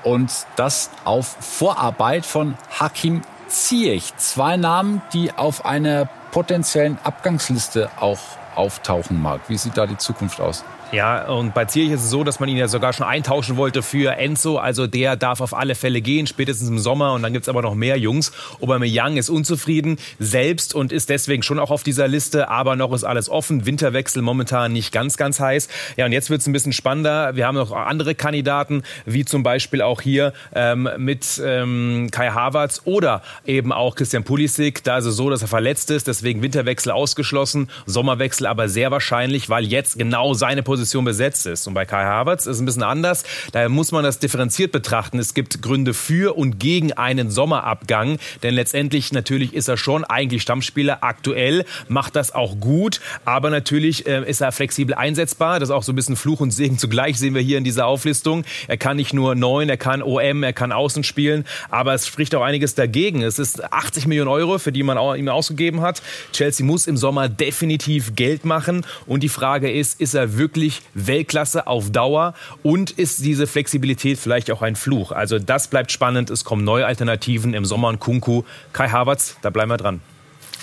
Und 0.03 0.31
das 0.57 0.91
auf 1.05 1.37
Vorarbeit 1.41 2.27
von 2.27 2.55
Hakim 2.79 3.23
Ziyech. 3.49 4.17
Zwei 4.17 4.57
Namen, 4.57 5.03
die 5.13 5.33
auf 5.33 5.65
einer 5.65 6.09
potenziellen 6.31 6.99
Abgangsliste 7.05 7.91
auch 8.01 8.19
auftauchen 8.55 9.21
mag. 9.21 9.43
Wie 9.49 9.57
sieht 9.57 9.77
da 9.77 9.87
die 9.87 9.97
Zukunft 9.97 10.41
aus? 10.41 10.65
Ja, 10.95 11.27
und 11.27 11.55
bei 11.55 11.65
Zierich 11.65 11.91
ist 11.91 12.05
es 12.05 12.11
so, 12.11 12.23
dass 12.23 12.39
man 12.39 12.49
ihn 12.49 12.57
ja 12.57 12.69
sogar 12.69 12.93
schon 12.93 13.05
eintauschen 13.05 13.57
wollte 13.57 13.83
für 13.83 14.17
Enzo. 14.17 14.59
Also 14.59 14.87
der 14.87 15.17
darf 15.17 15.41
auf 15.41 15.53
alle 15.53 15.75
Fälle 15.75 16.01
gehen, 16.01 16.29
spätestens 16.29 16.69
im 16.69 16.79
Sommer. 16.79 17.15
Und 17.15 17.25
dann 17.25 17.33
gibt's 17.33 17.49
aber 17.49 17.63
noch 17.63 17.75
mehr 17.75 17.99
Jungs. 17.99 18.31
Aubameyang 18.61 19.17
ist 19.17 19.29
unzufrieden 19.29 19.99
selbst 20.21 20.73
und 20.73 20.93
ist 20.93 21.11
deswegen 21.11 21.43
schon 21.43 21.59
auch 21.59 21.73
auf 21.73 21.83
dieser 21.83 22.07
Liste. 22.07 22.49
Aber 22.49 22.77
noch 22.77 22.93
ist 22.93 23.03
alles 23.03 23.29
offen. 23.29 23.67
Winterwechsel 23.67 24.23
momentan 24.23 24.73
nicht 24.73 24.93
ganz, 24.93 25.17
ganz 25.17 25.41
heiß. 25.41 25.67
Ja, 25.97 26.07
und 26.07 26.13
jetzt 26.13 26.31
wird's 26.31 26.47
ein 26.47 26.53
bisschen 26.53 26.73
spannender. 26.73 27.35
Wir 27.35 27.49
haben 27.49 27.57
noch 27.57 27.73
andere 27.73 28.15
Kandidaten, 28.15 28.85
wie 29.05 29.25
zum 29.25 29.43
Beispiel 29.43 29.83
auch 29.83 30.01
hier 30.01 30.33
ähm, 30.55 30.89
mit 30.99 31.43
ähm, 31.45 32.09
Kai 32.13 32.31
Havertz 32.31 32.83
oder 32.85 33.23
eben 33.45 33.73
auch 33.73 33.97
Christian 33.97 34.23
Pulisic. 34.23 34.85
Da 34.85 34.99
ist 34.99 35.07
es 35.07 35.17
so, 35.17 35.29
dass 35.29 35.43
er 35.43 35.49
verletzt 35.49 35.91
ist. 35.91 36.07
Deswegen 36.07 36.41
Winterwechsel 36.41 36.93
ausgeschlossen. 36.93 37.69
Sommerwechsel 37.85 38.47
aber 38.47 38.69
sehr 38.69 38.93
wahrscheinlich, 38.93 39.51
weil 39.51 39.65
jetzt 39.65 39.99
genau 39.99 40.35
seine 40.35 40.63
Position 40.63 40.84
Position 40.85 41.05
besetzt 41.07 41.47
ist. 41.47 41.67
Und 41.67 41.73
bei 41.73 41.87
Kai 41.87 42.05
Havertz 42.05 42.45
ist 42.45 42.57
es 42.57 42.61
ein 42.61 42.67
bisschen 42.67 42.83
anders. 42.83 43.25
Daher 43.53 43.71
muss 43.71 43.91
man 43.91 44.05
das 44.05 44.19
differenziert 44.19 44.71
betrachten. 44.71 45.19
Es 45.19 45.33
gibt 45.33 45.63
Gründe 45.63 45.95
für 45.95 46.37
und 46.37 46.59
gegen 46.59 46.93
einen 46.93 47.31
Sommerabgang. 47.31 48.19
Denn 48.43 48.53
letztendlich 48.53 49.11
natürlich 49.13 49.55
ist 49.55 49.69
er 49.69 49.79
schon 49.79 50.05
eigentlich 50.05 50.43
Stammspieler. 50.43 50.99
Aktuell 51.01 51.65
macht 51.89 52.17
das 52.17 52.35
auch 52.35 52.61
gut. 52.61 53.01
Aber 53.25 53.49
natürlich 53.49 54.07
äh, 54.07 54.29
ist 54.29 54.43
er 54.43 54.53
flexibel 54.53 54.95
einsetzbar. 54.95 55.59
Das 55.59 55.71
ist 55.71 55.75
auch 55.75 55.83
so 55.83 55.93
ein 55.93 55.97
bisschen 55.97 56.17
Fluch 56.17 56.41
und 56.41 56.51
Segen 56.51 56.77
zugleich, 56.77 57.19
sehen 57.19 57.35
wir 57.35 57.41
hier 57.41 57.57
in 57.57 57.65
dieser 57.65 57.87
Auflistung. 57.87 58.45
Er 58.69 58.77
kann 58.77 58.99
nicht 58.99 59.15
nur 59.15 59.35
neun, 59.35 59.71
er 59.71 59.79
kann 59.79 60.03
OM, 60.03 60.43
er 60.43 60.53
kann 60.53 60.71
Außen 60.71 61.03
spielen. 61.03 61.47
Aber 61.71 61.95
es 61.95 62.07
spricht 62.07 62.35
auch 62.35 62.43
einiges 62.43 62.75
dagegen. 62.75 63.23
Es 63.23 63.39
ist 63.39 63.73
80 63.73 64.07
Millionen 64.07 64.29
Euro, 64.29 64.59
für 64.59 64.71
die 64.71 64.83
man 64.83 64.99
ihm 65.19 65.31
ausgegeben 65.31 65.81
hat. 65.81 66.03
Chelsea 66.33 66.67
muss 66.67 66.87
im 66.87 66.99
Sommer 66.99 67.31
definitiv 67.31 68.15
Geld 68.17 68.45
machen. 68.45 68.85
Und 69.07 69.23
die 69.23 69.31
Frage 69.31 69.73
ist, 69.73 69.99
ist 69.99 70.13
er 70.13 70.37
wirklich 70.37 70.74
wirklich 70.75 70.83
Weltklasse 70.95 71.67
auf 71.67 71.91
Dauer 71.91 72.35
und 72.63 72.91
ist 72.91 73.25
diese 73.25 73.47
Flexibilität 73.47 74.19
vielleicht 74.19 74.51
auch 74.51 74.63
ein 74.63 74.77
Fluch? 74.77 75.13
Also 75.13 75.39
das 75.39 75.69
bleibt 75.69 75.93
spannend. 75.93 76.31
Es 76.31 76.45
kommen 76.45 76.65
neue 76.65 76.87
Alternativen 76.87 77.55
im 77.55 77.65
Sommer 77.65 77.89
und 77.89 78.01
Kunku. 78.01 78.43
Kai 78.73 78.89
Havertz, 78.89 79.37
da 79.43 79.51
bleiben 79.51 79.71
wir 79.71 79.77
dran. 79.77 80.01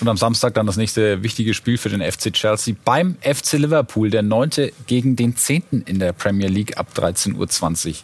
Und 0.00 0.08
am 0.08 0.16
Samstag 0.16 0.54
dann 0.54 0.66
das 0.66 0.76
nächste 0.76 1.22
wichtige 1.22 1.54
Spiel 1.54 1.78
für 1.78 1.88
den 1.88 2.00
FC 2.00 2.32
Chelsea 2.32 2.74
beim 2.84 3.16
FC 3.20 3.52
Liverpool, 3.52 4.10
der 4.10 4.22
neunte 4.22 4.72
gegen 4.86 5.14
den 5.14 5.36
zehnten 5.36 5.82
in 5.82 6.00
der 6.00 6.12
Premier 6.12 6.48
League 6.48 6.76
ab 6.76 6.88
13.20 6.96 7.88
Uhr 7.88 7.94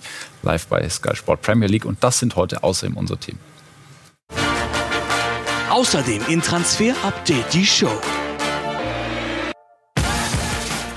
live 0.43 0.67
bei 0.69 0.89
Sky 0.89 1.17
Sport 1.17 1.43
Premier 1.43 1.69
League. 1.69 1.85
Und 1.85 2.05
das 2.05 2.21
sind 2.21 2.37
heute 2.37 2.63
außerdem 2.63 2.97
unsere 2.97 3.19
Themen. 3.19 3.41
Außerdem 5.71 6.23
in 6.29 6.41
Transfer 6.41 6.95
Update 7.05 7.53
die 7.53 7.67
Show. 7.67 8.01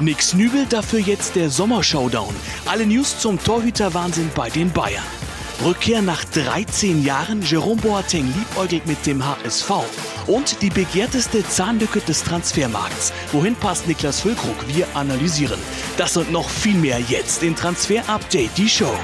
Nix 0.01 0.33
Nübel, 0.33 0.65
dafür 0.67 0.99
jetzt 0.99 1.35
der 1.35 1.51
Sommershowdown. 1.51 2.33
Alle 2.65 2.87
News 2.87 3.19
zum 3.19 3.41
Torhüterwahnsinn 3.41 4.31
bei 4.33 4.49
den 4.49 4.71
Bayern. 4.71 5.03
Rückkehr 5.63 6.01
nach 6.01 6.23
13 6.25 7.03
Jahren, 7.03 7.43
Jerome 7.43 7.79
Boateng 7.79 8.25
liebäugelt 8.33 8.87
mit 8.87 9.05
dem 9.05 9.23
HSV. 9.23 9.69
Und 10.25 10.59
die 10.63 10.71
begehrteste 10.71 11.47
Zahnlücke 11.47 11.99
des 11.99 12.23
Transfermarkts. 12.23 13.13
Wohin 13.31 13.55
passt 13.55 13.87
Niklas 13.87 14.21
Füllkrug? 14.21 14.55
Wir 14.67 14.87
analysieren. 14.95 15.59
Das 15.97 16.17
und 16.17 16.31
noch 16.31 16.49
viel 16.49 16.75
mehr 16.75 16.99
jetzt 16.99 17.43
in 17.43 17.55
Transfer 17.55 18.01
Update, 18.09 18.57
die 18.57 18.69
Show. 18.69 18.97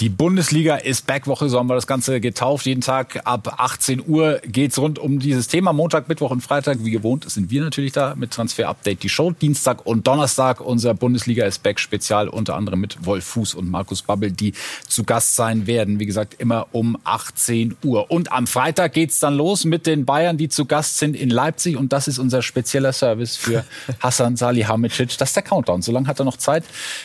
Die 0.00 0.08
Bundesliga 0.08 0.74
ist 0.74 1.06
back. 1.06 1.28
Woche, 1.28 1.48
so 1.48 1.56
haben 1.56 1.68
wir 1.68 1.76
das 1.76 1.86
Ganze 1.86 2.20
getauft. 2.20 2.66
Jeden 2.66 2.80
Tag 2.80 3.20
ab 3.24 3.54
18 3.58 4.02
Uhr 4.08 4.40
geht's 4.44 4.76
rund 4.76 4.98
um 4.98 5.20
dieses 5.20 5.46
Thema. 5.46 5.72
Montag, 5.72 6.08
Mittwoch 6.08 6.32
und 6.32 6.40
Freitag, 6.40 6.78
wie 6.80 6.90
gewohnt, 6.90 7.30
sind 7.30 7.48
wir 7.52 7.62
natürlich 7.62 7.92
da 7.92 8.16
mit 8.16 8.32
Transfer 8.32 8.68
Update 8.68 9.04
die 9.04 9.08
Show. 9.08 9.30
Dienstag 9.30 9.86
und 9.86 10.04
Donnerstag 10.04 10.60
unser 10.60 10.94
Bundesliga 10.94 11.46
ist 11.46 11.62
back 11.62 11.78
Spezial, 11.78 12.28
unter 12.28 12.56
anderem 12.56 12.80
mit 12.80 13.06
Wolf 13.06 13.24
Fuß 13.24 13.54
und 13.54 13.70
Markus 13.70 14.02
Babbel, 14.02 14.32
die 14.32 14.52
zu 14.88 15.04
Gast 15.04 15.36
sein 15.36 15.68
werden. 15.68 16.00
Wie 16.00 16.06
gesagt, 16.06 16.34
immer 16.38 16.66
um 16.72 16.98
18 17.04 17.76
Uhr. 17.84 18.10
Und 18.10 18.32
am 18.32 18.48
Freitag 18.48 18.94
geht's 18.94 19.20
dann 19.20 19.36
los 19.36 19.64
mit 19.64 19.86
den 19.86 20.04
Bayern, 20.04 20.36
die 20.36 20.48
zu 20.48 20.64
Gast 20.64 20.98
sind 20.98 21.14
in 21.14 21.30
Leipzig. 21.30 21.76
Und 21.76 21.92
das 21.92 22.08
ist 22.08 22.18
unser 22.18 22.42
spezieller 22.42 22.92
Service 22.92 23.36
für 23.36 23.64
Hassan 24.00 24.36
Salihamidzic. 24.36 25.16
Das 25.18 25.30
ist 25.30 25.36
der 25.36 25.44
Countdown. 25.44 25.82
Solange 25.82 26.08
hat 26.08 26.18
er 26.18 26.24
noch 26.24 26.36
Zeit, 26.36 26.64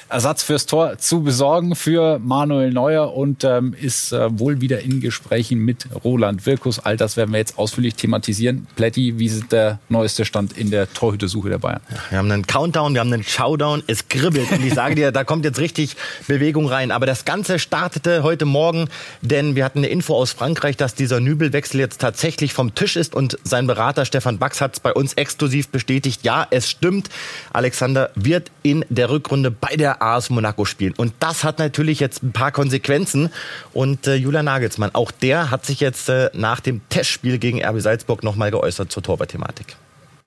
Ersatz 0.10 0.42
fürs 0.42 0.66
Tor 0.66 0.98
zu 0.98 1.22
besorgen 1.22 1.76
für 1.76 2.18
Manuel 2.18 2.79
Neuer 2.80 3.14
und 3.14 3.44
ähm, 3.44 3.76
ist 3.78 4.14
äh, 4.14 4.40
wohl 4.40 4.62
wieder 4.62 4.80
in 4.80 5.02
Gesprächen 5.02 5.60
mit 5.60 5.86
Roland 6.06 6.46
Wirkus. 6.46 6.80
All 6.80 6.96
das 6.96 7.18
werden 7.18 7.32
wir 7.34 7.38
jetzt 7.38 7.60
ausführlich 7.60 7.96
thematisieren. 7.96 8.68
Plätti, 8.78 9.20
wie 9.20 9.26
ist 9.26 9.52
der 9.52 9.80
neueste 9.90 10.24
Stand 10.24 10.58
in 10.58 10.72
der 10.72 10.90
Torhütersuche 10.94 11.50
der 11.50 11.58
Bayern? 11.58 11.82
Wir 12.10 12.20
haben 12.20 12.32
einen 12.32 12.48
Countdown, 12.48 12.94
wir 12.94 13.02
haben 13.02 13.12
einen 13.12 13.26
Showdown, 13.26 13.84
es 13.88 14.08
kribbelt. 14.08 14.50
Und 14.54 14.66
ich 14.66 14.74
sage 14.74 14.96
dir, 14.96 15.12
da 15.12 15.26
kommt 15.26 15.44
jetzt 15.44 15.60
richtig 15.60 15.98
Bewegung 16.26 16.68
rein. 16.68 16.92
Aber 16.92 17.06
das 17.06 17.26
Ganze 17.26 17.60
startete 17.60 18.24
heute 18.24 18.46
Morgen, 18.46 18.88
denn 19.22 19.58
wir 19.58 19.66
hatten 19.66 19.80
eine 19.80 19.88
Info 19.88 20.16
aus 20.16 20.32
Frankreich, 20.32 20.78
dass 20.78 20.96
dieser 20.96 21.20
Nübelwechsel 21.20 21.82
jetzt 21.82 22.00
tatsächlich 22.00 22.54
vom 22.54 22.76
Tisch 22.76 22.96
ist 22.96 23.14
und 23.14 23.38
sein 23.44 23.68
Berater 23.68 24.06
Stefan 24.06 24.38
Bax 24.38 24.62
hat 24.62 24.76
es 24.76 24.80
bei 24.80 24.94
uns 24.94 25.16
exklusiv 25.16 25.68
bestätigt. 25.68 26.22
Ja, 26.24 26.48
es 26.50 26.70
stimmt. 26.70 27.10
Alexander 27.52 28.12
wird 28.16 28.52
in 28.64 28.86
der 28.88 29.10
Rückrunde 29.10 29.52
bei 29.52 29.76
der 29.76 30.02
AS 30.02 30.30
Monaco 30.30 30.64
spielen. 30.64 30.94
Und 30.96 31.12
das 31.20 31.44
hat 31.44 31.60
natürlich 31.60 32.00
jetzt 32.00 32.24
ein 32.24 32.32
paar 32.32 32.54
Konsequenzen 32.54 32.69
Konsequenzen. 32.70 33.32
Und 33.74 34.06
äh, 34.06 34.14
Julian 34.14 34.46
Nagelsmann, 34.46 34.92
auch 34.94 35.12
der 35.12 35.50
hat 35.50 35.66
sich 35.66 35.80
jetzt 35.80 36.08
äh, 36.08 36.30
nach 36.34 36.60
dem 36.60 36.82
Testspiel 36.90 37.40
gegen 37.40 37.66
RB 37.66 37.82
Salzburg 37.82 38.24
nochmal 38.24 38.52
geäußert 38.52 38.92
zur 38.92 39.02
Torwartthematik. 39.02 39.76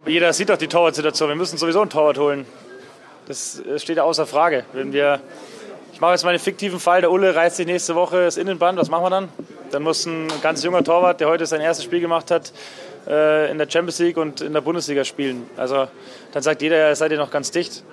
Jeder 0.07 0.33
sieht 0.33 0.49
doch 0.49 0.57
die 0.57 0.67
Torwartsituation. 0.67 1.29
Wir 1.29 1.37
müssen 1.37 1.57
sowieso 1.57 1.81
einen 1.81 1.91
Torwart 1.91 2.19
holen. 2.19 2.45
Das 3.29 3.63
steht 3.77 3.99
ja 3.99 4.03
außer 4.03 4.27
Frage. 4.27 4.65
Wenn 4.73 4.93
wir, 4.93 5.21
ich 5.93 6.01
mache 6.01 6.11
jetzt 6.11 6.25
mal 6.25 6.31
einen 6.31 6.41
fiktiven 6.41 6.81
Fall, 6.81 7.01
der 7.01 7.13
Ulle 7.13 7.37
reißt 7.37 7.57
sich 7.57 7.67
nächste 7.67 7.95
Woche 7.95 8.25
das 8.25 8.37
Innenband, 8.37 8.77
was 8.77 8.91
machen 8.91 9.05
wir 9.05 9.11
dann? 9.11 9.29
Dann 9.71 9.85
muss 9.85 10.05
ein 10.05 10.27
ganz 10.43 10.65
junger 10.65 10.83
Torwart, 10.83 11.21
der 11.21 11.29
heute 11.29 11.47
sein 11.47 11.61
erstes 11.61 11.85
Spiel 11.85 12.01
gemacht 12.01 12.33
hat, 12.33 12.53
äh, 13.07 13.49
in 13.53 13.59
der 13.59 13.71
Champions 13.71 14.01
League 14.01 14.17
und 14.17 14.41
in 14.41 14.53
der 14.53 14.61
Bundesliga 14.61 15.05
spielen. 15.05 15.49
Also 15.57 15.87
dann 16.33 16.43
sagt 16.43 16.63
jeder, 16.63 16.97
seid 16.97 17.13
ihr 17.13 17.19
noch 17.19 17.31
ganz 17.31 17.53
dicht. 17.53 17.85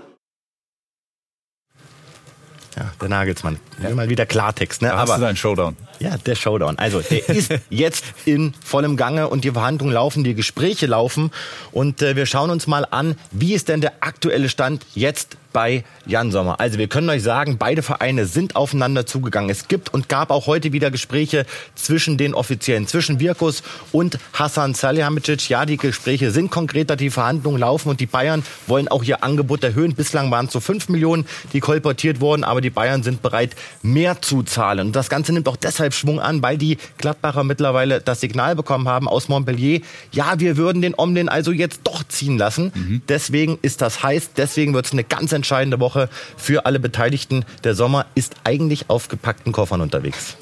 Ja, 2.76 2.89
der 3.02 3.10
Nagelsmann. 3.10 3.60
Ja. 3.82 3.90
Mal 3.92 4.10
wieder 4.10 4.26
Klartext. 4.26 4.82
Ne? 4.82 4.90
Da 4.90 4.96
Aber, 4.96 5.14
hast 5.14 5.20
du 5.20 5.26
deinen 5.26 5.38
Showdown. 5.38 5.76
Ja, 6.00 6.18
der 6.18 6.36
Showdown. 6.36 6.78
Also 6.78 7.02
der 7.02 7.28
ist 7.36 7.54
jetzt 7.70 8.06
in 8.26 8.54
vollem 8.64 8.98
Gange 8.98 9.30
und 9.30 9.44
die 9.44 9.52
Verhandlungen 9.52 9.94
laufen, 9.94 10.24
die 10.24 10.36
Gespräche 10.36 10.86
laufen. 10.86 11.32
Und 11.72 12.02
äh, 12.02 12.16
wir 12.16 12.26
schauen 12.26 12.50
uns 12.50 12.68
mal 12.68 12.86
an, 12.90 13.16
wie 13.32 13.54
ist 13.54 13.70
denn 13.70 13.82
der 13.82 13.94
aktuelle 14.02 14.50
Stand 14.50 14.86
jetzt 14.96 15.38
bei 15.54 15.84
Jan 16.06 16.32
Sommer. 16.32 16.60
Also 16.60 16.78
wir 16.78 16.88
können 16.88 17.10
euch 17.10 17.24
sagen, 17.24 17.58
beide 17.58 17.82
Vereine 17.82 18.26
sind 18.26 18.56
aufeinander 18.56 19.06
zugegangen. 19.06 19.50
Es 19.50 19.68
gibt 19.68 19.94
und 19.94 20.10
gab 20.10 20.32
auch 20.32 20.48
heute 20.48 20.74
wieder 20.74 20.92
Gespräche 20.92 21.46
zwischen 21.76 22.18
den 22.18 22.34
Offiziellen, 22.34 22.88
zwischen 22.88 23.20
Virkus 23.20 23.64
und 23.92 24.20
Hassan 24.34 24.74
Salihamidzic. 24.74 25.50
Ja, 25.50 25.66
die 25.66 25.78
Gespräche 25.78 26.32
sind 26.32 26.52
konkreter, 26.52 26.96
die 26.96 27.10
Verhandlungen 27.10 27.60
laufen 27.60 27.90
und 27.90 28.00
die 28.00 28.06
Bayern 28.06 28.44
wollen 28.68 28.88
auch 28.88 29.04
ihr 29.04 29.24
Angebot 29.24 29.64
erhöhen. 29.64 29.96
Bislang 29.96 30.30
waren 30.32 30.46
es 30.46 30.54
so 30.54 30.60
5 30.60 30.90
Millionen, 30.90 31.26
die 31.54 31.60
kolportiert 31.60 32.22
wurden, 32.22 32.44
aber 32.44 32.62
die 32.62 32.70
Bayern 32.90 33.04
sind 33.04 33.22
bereit, 33.22 33.56
mehr 33.84 34.20
zu 34.20 34.42
zahlen. 34.42 34.88
Und 34.88 34.96
das 34.96 35.10
Ganze 35.10 35.32
nimmt 35.32 35.48
auch 35.48 35.58
deshalb 35.58 35.94
Schwung 35.94 36.20
an, 36.20 36.42
weil 36.42 36.58
die 36.58 36.78
Gladbacher 36.98 37.44
mittlerweile 37.44 38.02
das 38.02 38.20
Signal 38.20 38.56
bekommen 38.56 38.88
haben 38.88 39.08
aus 39.08 39.30
Montpellier, 39.30 39.82
ja, 40.12 40.40
wir 40.40 40.58
würden 40.58 40.82
den 40.82 40.96
Omlin 40.98 41.30
also 41.30 41.52
jetzt 41.52 41.82
doch 41.84 42.04
ziehen 42.08 42.40
lassen. 42.40 42.72
Mhm. 42.74 43.02
Deswegen 43.08 43.60
ist 43.62 43.82
das 43.82 44.02
heiß, 44.02 44.32
deswegen 44.38 44.74
wird 44.74 44.88
es 44.88 44.92
eine 44.92 45.04
ganz 45.04 45.34
entscheidende 45.34 45.80
Woche 45.80 46.10
für 46.36 46.66
alle 46.66 46.80
Beteiligten. 46.80 47.46
Der 47.64 47.76
Sommer 47.76 48.08
ist 48.16 48.36
eigentlich 48.44 48.90
auf 48.90 49.08
gepackten 49.08 49.52
Koffern 49.52 49.82
unterwegs. 49.82 50.36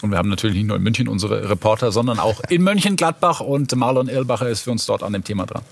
Und 0.00 0.10
wir 0.10 0.16
haben 0.16 0.30
natürlich 0.30 0.56
nicht 0.56 0.68
nur 0.68 0.78
in 0.78 0.82
München 0.82 1.06
unsere 1.06 1.50
Reporter, 1.50 1.92
sondern 1.92 2.18
auch 2.18 2.40
in 2.48 2.62
Mönchengladbach 2.62 3.40
und 3.40 3.76
Marlon 3.76 4.08
Erlbacher 4.08 4.48
ist 4.48 4.62
für 4.62 4.70
uns 4.70 4.86
dort 4.86 5.02
an 5.02 5.12
dem 5.12 5.22
Thema 5.22 5.44
dran. 5.44 5.62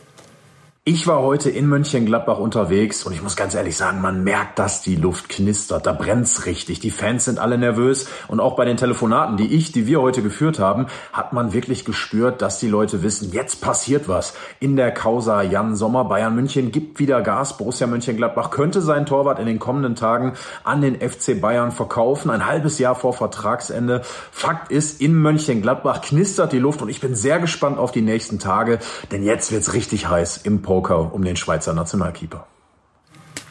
Ich 0.84 1.06
war 1.06 1.20
heute 1.20 1.50
in 1.50 1.66
Mönchengladbach 1.66 2.38
unterwegs 2.38 3.04
und 3.04 3.12
ich 3.12 3.22
muss 3.22 3.36
ganz 3.36 3.54
ehrlich 3.54 3.76
sagen, 3.76 4.00
man 4.00 4.24
merkt, 4.24 4.58
dass 4.58 4.80
die 4.80 4.96
Luft 4.96 5.28
knistert, 5.28 5.84
da 5.84 5.92
brennt's 5.92 6.46
richtig. 6.46 6.80
Die 6.80 6.90
Fans 6.90 7.26
sind 7.26 7.38
alle 7.38 7.58
nervös 7.58 8.08
und 8.26 8.40
auch 8.40 8.56
bei 8.56 8.64
den 8.64 8.78
Telefonaten, 8.78 9.36
die 9.36 9.54
ich, 9.54 9.70
die 9.70 9.86
wir 9.86 10.00
heute 10.00 10.22
geführt 10.22 10.58
haben, 10.58 10.86
hat 11.12 11.34
man 11.34 11.52
wirklich 11.52 11.84
gespürt, 11.84 12.40
dass 12.40 12.58
die 12.58 12.68
Leute 12.68 13.02
wissen, 13.02 13.32
jetzt 13.32 13.60
passiert 13.60 14.08
was. 14.08 14.32
In 14.60 14.76
der 14.76 14.90
Causa 14.90 15.42
Jan 15.42 15.76
Sommer, 15.76 16.06
Bayern 16.06 16.34
München 16.34 16.72
gibt 16.72 16.98
wieder 17.00 17.20
Gas. 17.20 17.58
Borussia 17.58 17.86
Mönchengladbach 17.86 18.48
könnte 18.48 18.80
seinen 18.80 19.04
Torwart 19.04 19.40
in 19.40 19.46
den 19.46 19.58
kommenden 19.58 19.94
Tagen 19.94 20.34
an 20.64 20.80
den 20.80 20.96
FC 21.06 21.38
Bayern 21.38 21.70
verkaufen, 21.70 22.30
ein 22.30 22.46
halbes 22.46 22.78
Jahr 22.78 22.94
vor 22.94 23.12
Vertragsende. 23.12 24.00
Fakt 24.32 24.72
ist, 24.72 25.02
in 25.02 25.14
Mönchengladbach 25.20 26.00
knistert 26.00 26.52
die 26.52 26.58
Luft 26.58 26.80
und 26.80 26.88
ich 26.88 27.02
bin 27.02 27.14
sehr 27.14 27.40
gespannt 27.40 27.76
auf 27.76 27.92
die 27.92 28.00
nächsten 28.00 28.38
Tage, 28.38 28.78
denn 29.12 29.22
jetzt 29.22 29.52
wird's 29.52 29.74
richtig 29.74 30.08
heiß 30.08 30.38
im 30.38 30.62
Port 30.62 30.77
Poker 30.78 31.12
um 31.12 31.24
den 31.24 31.34
Schweizer 31.34 31.74
Nationalkeeper. 31.74 32.46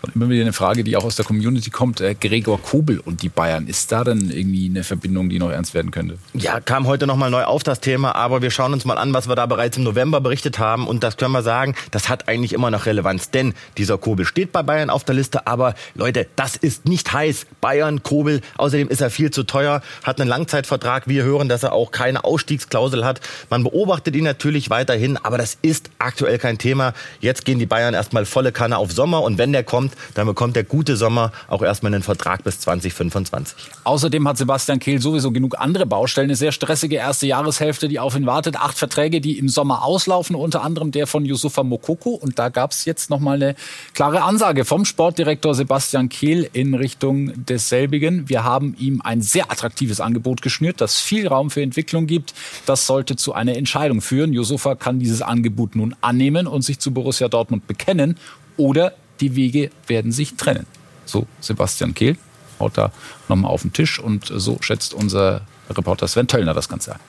Und 0.07 0.15
immer 0.15 0.29
wieder 0.29 0.43
eine 0.43 0.53
Frage, 0.53 0.83
die 0.83 0.95
auch 0.95 1.03
aus 1.03 1.17
der 1.17 1.25
Community 1.25 1.69
kommt. 1.69 1.99
Äh, 1.99 2.15
Gregor 2.15 2.61
Kobel 2.61 2.99
und 2.99 3.23
die 3.23 3.29
Bayern. 3.29 3.67
Ist 3.67 3.91
da 3.91 4.03
dann 4.03 4.29
irgendwie 4.29 4.67
eine 4.69 4.83
Verbindung, 4.83 5.27
die 5.29 5.37
noch 5.37 5.51
ernst 5.51 5.73
werden 5.73 5.91
könnte? 5.91 6.17
Ja, 6.33 6.61
kam 6.61 6.87
heute 6.87 7.07
nochmal 7.07 7.29
neu 7.29 7.43
auf 7.43 7.63
das 7.63 7.81
Thema, 7.81 8.15
aber 8.15 8.41
wir 8.41 8.49
schauen 8.51 8.71
uns 8.73 8.85
mal 8.85 8.97
an, 8.97 9.13
was 9.13 9.27
wir 9.27 9.35
da 9.35 9.45
bereits 9.45 9.75
im 9.77 9.83
November 9.83 10.21
berichtet 10.21 10.59
haben. 10.59 10.87
Und 10.87 11.03
das 11.03 11.17
können 11.17 11.33
wir 11.33 11.43
sagen, 11.43 11.75
das 11.91 12.07
hat 12.07 12.29
eigentlich 12.29 12.53
immer 12.53 12.71
noch 12.71 12.85
Relevanz. 12.85 13.31
Denn 13.31 13.53
dieser 13.77 13.97
Kobel 13.97 14.25
steht 14.25 14.51
bei 14.53 14.63
Bayern 14.63 14.89
auf 14.89 15.03
der 15.03 15.15
Liste, 15.15 15.45
aber 15.45 15.75
Leute, 15.93 16.27
das 16.37 16.55
ist 16.55 16.87
nicht 16.87 17.11
heiß. 17.11 17.45
Bayern, 17.59 18.01
Kobel, 18.01 18.41
außerdem 18.57 18.87
ist 18.87 19.01
er 19.01 19.09
viel 19.09 19.31
zu 19.31 19.43
teuer, 19.43 19.81
hat 20.03 20.21
einen 20.21 20.29
Langzeitvertrag. 20.29 21.07
Wir 21.07 21.23
hören, 21.23 21.49
dass 21.49 21.63
er 21.63 21.73
auch 21.73 21.91
keine 21.91 22.23
Ausstiegsklausel 22.23 23.03
hat. 23.03 23.19
Man 23.49 23.63
beobachtet 23.63 24.15
ihn 24.15 24.23
natürlich 24.23 24.69
weiterhin, 24.69 25.17
aber 25.17 25.37
das 25.37 25.57
ist 25.61 25.89
aktuell 25.99 26.37
kein 26.37 26.57
Thema. 26.57 26.93
Jetzt 27.19 27.43
gehen 27.43 27.59
die 27.59 27.65
Bayern 27.65 27.93
erstmal 27.93 28.25
volle 28.25 28.53
Kanne 28.53 28.77
auf 28.77 28.91
Sommer 28.93 29.21
und 29.23 29.37
wenn 29.37 29.51
der 29.51 29.63
kommt, 29.63 29.93
dann 30.13 30.27
bekommt 30.27 30.55
der 30.55 30.63
gute 30.63 30.97
Sommer 30.97 31.31
auch 31.47 31.61
erstmal 31.61 31.93
einen 31.93 32.03
Vertrag 32.03 32.43
bis 32.43 32.59
2025. 32.59 33.57
Außerdem 33.83 34.27
hat 34.27 34.37
Sebastian 34.37 34.79
Kehl 34.79 35.01
sowieso 35.01 35.31
genug 35.31 35.59
andere 35.59 35.85
Baustellen. 35.85 36.27
Eine 36.27 36.35
sehr 36.35 36.51
stressige 36.51 36.97
erste 36.97 37.27
Jahreshälfte, 37.27 37.87
die 37.87 37.99
auf 37.99 38.15
ihn 38.15 38.25
wartet. 38.25 38.55
Acht 38.57 38.77
Verträge, 38.77 39.21
die 39.21 39.37
im 39.37 39.49
Sommer 39.49 39.83
auslaufen, 39.83 40.35
unter 40.35 40.63
anderem 40.63 40.91
der 40.91 41.07
von 41.07 41.25
Yusufa 41.25 41.63
Mokoko. 41.63 42.11
Und 42.11 42.39
da 42.39 42.49
gab 42.49 42.71
es 42.71 42.85
jetzt 42.85 43.09
nochmal 43.09 43.35
eine 43.35 43.55
klare 43.93 44.23
Ansage 44.23 44.65
vom 44.65 44.85
Sportdirektor 44.85 45.55
Sebastian 45.55 46.09
Kehl 46.09 46.49
in 46.53 46.73
Richtung 46.73 47.45
desselbigen. 47.45 48.29
Wir 48.29 48.43
haben 48.43 48.75
ihm 48.77 49.01
ein 49.01 49.21
sehr 49.21 49.51
attraktives 49.51 50.01
Angebot 50.01 50.41
geschnürt, 50.41 50.81
das 50.81 50.99
viel 50.99 51.27
Raum 51.27 51.49
für 51.49 51.61
Entwicklung 51.61 52.07
gibt. 52.07 52.33
Das 52.65 52.87
sollte 52.87 53.15
zu 53.15 53.33
einer 53.33 53.55
Entscheidung 53.55 54.01
führen. 54.01 54.33
Yusufa 54.33 54.75
kann 54.75 54.99
dieses 54.99 55.21
Angebot 55.21 55.75
nun 55.75 55.95
annehmen 56.01 56.47
und 56.47 56.61
sich 56.61 56.79
zu 56.79 56.91
Borussia 56.91 57.27
Dortmund 57.27 57.67
bekennen 57.67 58.17
oder 58.57 58.93
die 59.19 59.35
Wege 59.35 59.69
werden 59.87 60.11
sich 60.11 60.35
trennen. 60.35 60.65
So 61.05 61.25
Sebastian 61.39 61.93
Kehl 61.93 62.17
haut 62.59 62.77
da 62.77 62.91
nochmal 63.27 63.51
auf 63.51 63.61
den 63.61 63.73
Tisch 63.73 63.99
und 63.99 64.25
so 64.25 64.57
schätzt 64.61 64.93
unser 64.93 65.41
Reporter 65.69 66.07
Sven 66.07 66.27
Töllner 66.27 66.53
das 66.53 66.69
Ganze 66.69 66.93
ein. 66.93 66.99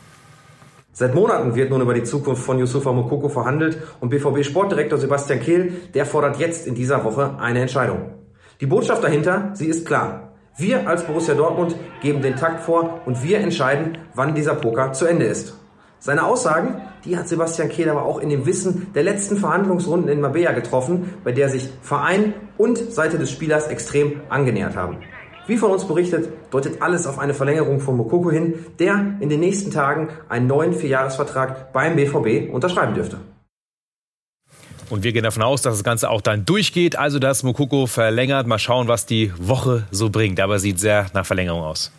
Seit 0.92 1.14
Monaten 1.14 1.54
wird 1.54 1.70
nun 1.70 1.80
über 1.80 1.94
die 1.94 2.02
Zukunft 2.02 2.42
von 2.42 2.58
Yusufa 2.58 2.92
Mokoko 2.92 3.28
verhandelt 3.28 3.78
und 4.00 4.08
BVB-Sportdirektor 4.10 4.98
Sebastian 4.98 5.38
Kehl, 5.38 5.72
der 5.94 6.04
fordert 6.04 6.40
jetzt 6.40 6.66
in 6.66 6.74
dieser 6.74 7.04
Woche 7.04 7.38
eine 7.38 7.60
Entscheidung. 7.60 8.14
Die 8.60 8.66
Botschaft 8.66 9.04
dahinter, 9.04 9.52
sie 9.54 9.66
ist 9.66 9.86
klar. 9.86 10.32
Wir 10.56 10.88
als 10.88 11.04
Borussia 11.06 11.34
Dortmund 11.34 11.76
geben 12.02 12.20
den 12.20 12.34
Takt 12.34 12.64
vor 12.64 13.02
und 13.06 13.22
wir 13.22 13.38
entscheiden, 13.38 13.98
wann 14.14 14.34
dieser 14.34 14.56
Poker 14.56 14.92
zu 14.92 15.06
Ende 15.06 15.26
ist. 15.26 15.57
Seine 16.00 16.24
Aussagen, 16.24 16.80
die 17.04 17.16
hat 17.16 17.28
Sebastian 17.28 17.68
Kehl 17.68 17.88
aber 17.88 18.04
auch 18.04 18.18
in 18.18 18.28
dem 18.28 18.46
Wissen 18.46 18.92
der 18.94 19.02
letzten 19.02 19.36
Verhandlungsrunden 19.36 20.08
in 20.08 20.20
Mabea 20.20 20.52
getroffen, 20.52 21.14
bei 21.24 21.32
der 21.32 21.48
sich 21.48 21.68
Verein 21.82 22.34
und 22.56 22.78
Seite 22.92 23.18
des 23.18 23.32
Spielers 23.32 23.66
extrem 23.66 24.20
angenähert 24.28 24.76
haben. 24.76 24.98
Wie 25.48 25.56
von 25.56 25.70
uns 25.70 25.88
berichtet, 25.88 26.28
deutet 26.50 26.82
alles 26.82 27.06
auf 27.06 27.18
eine 27.18 27.34
Verlängerung 27.34 27.80
von 27.80 27.96
Mokoko 27.96 28.30
hin, 28.30 28.66
der 28.78 29.16
in 29.18 29.28
den 29.28 29.40
nächsten 29.40 29.70
Tagen 29.70 30.10
einen 30.28 30.46
neuen 30.46 30.74
Vierjahresvertrag 30.74 31.72
beim 31.72 31.96
BVB 31.96 32.52
unterschreiben 32.52 32.94
dürfte. 32.94 33.18
Und 34.90 35.02
wir 35.04 35.12
gehen 35.12 35.24
davon 35.24 35.42
aus, 35.42 35.62
dass 35.62 35.74
das 35.74 35.84
Ganze 35.84 36.10
auch 36.10 36.20
dann 36.20 36.44
durchgeht, 36.44 36.96
also 36.96 37.18
dass 37.18 37.42
Mokoko 37.42 37.86
verlängert. 37.86 38.46
Mal 38.46 38.58
schauen, 38.58 38.88
was 38.88 39.04
die 39.04 39.32
Woche 39.38 39.84
so 39.90 40.10
bringt. 40.10 40.38
Aber 40.40 40.58
sieht 40.58 40.78
sehr 40.78 41.06
nach 41.12 41.26
Verlängerung 41.26 41.62
aus. 41.62 41.92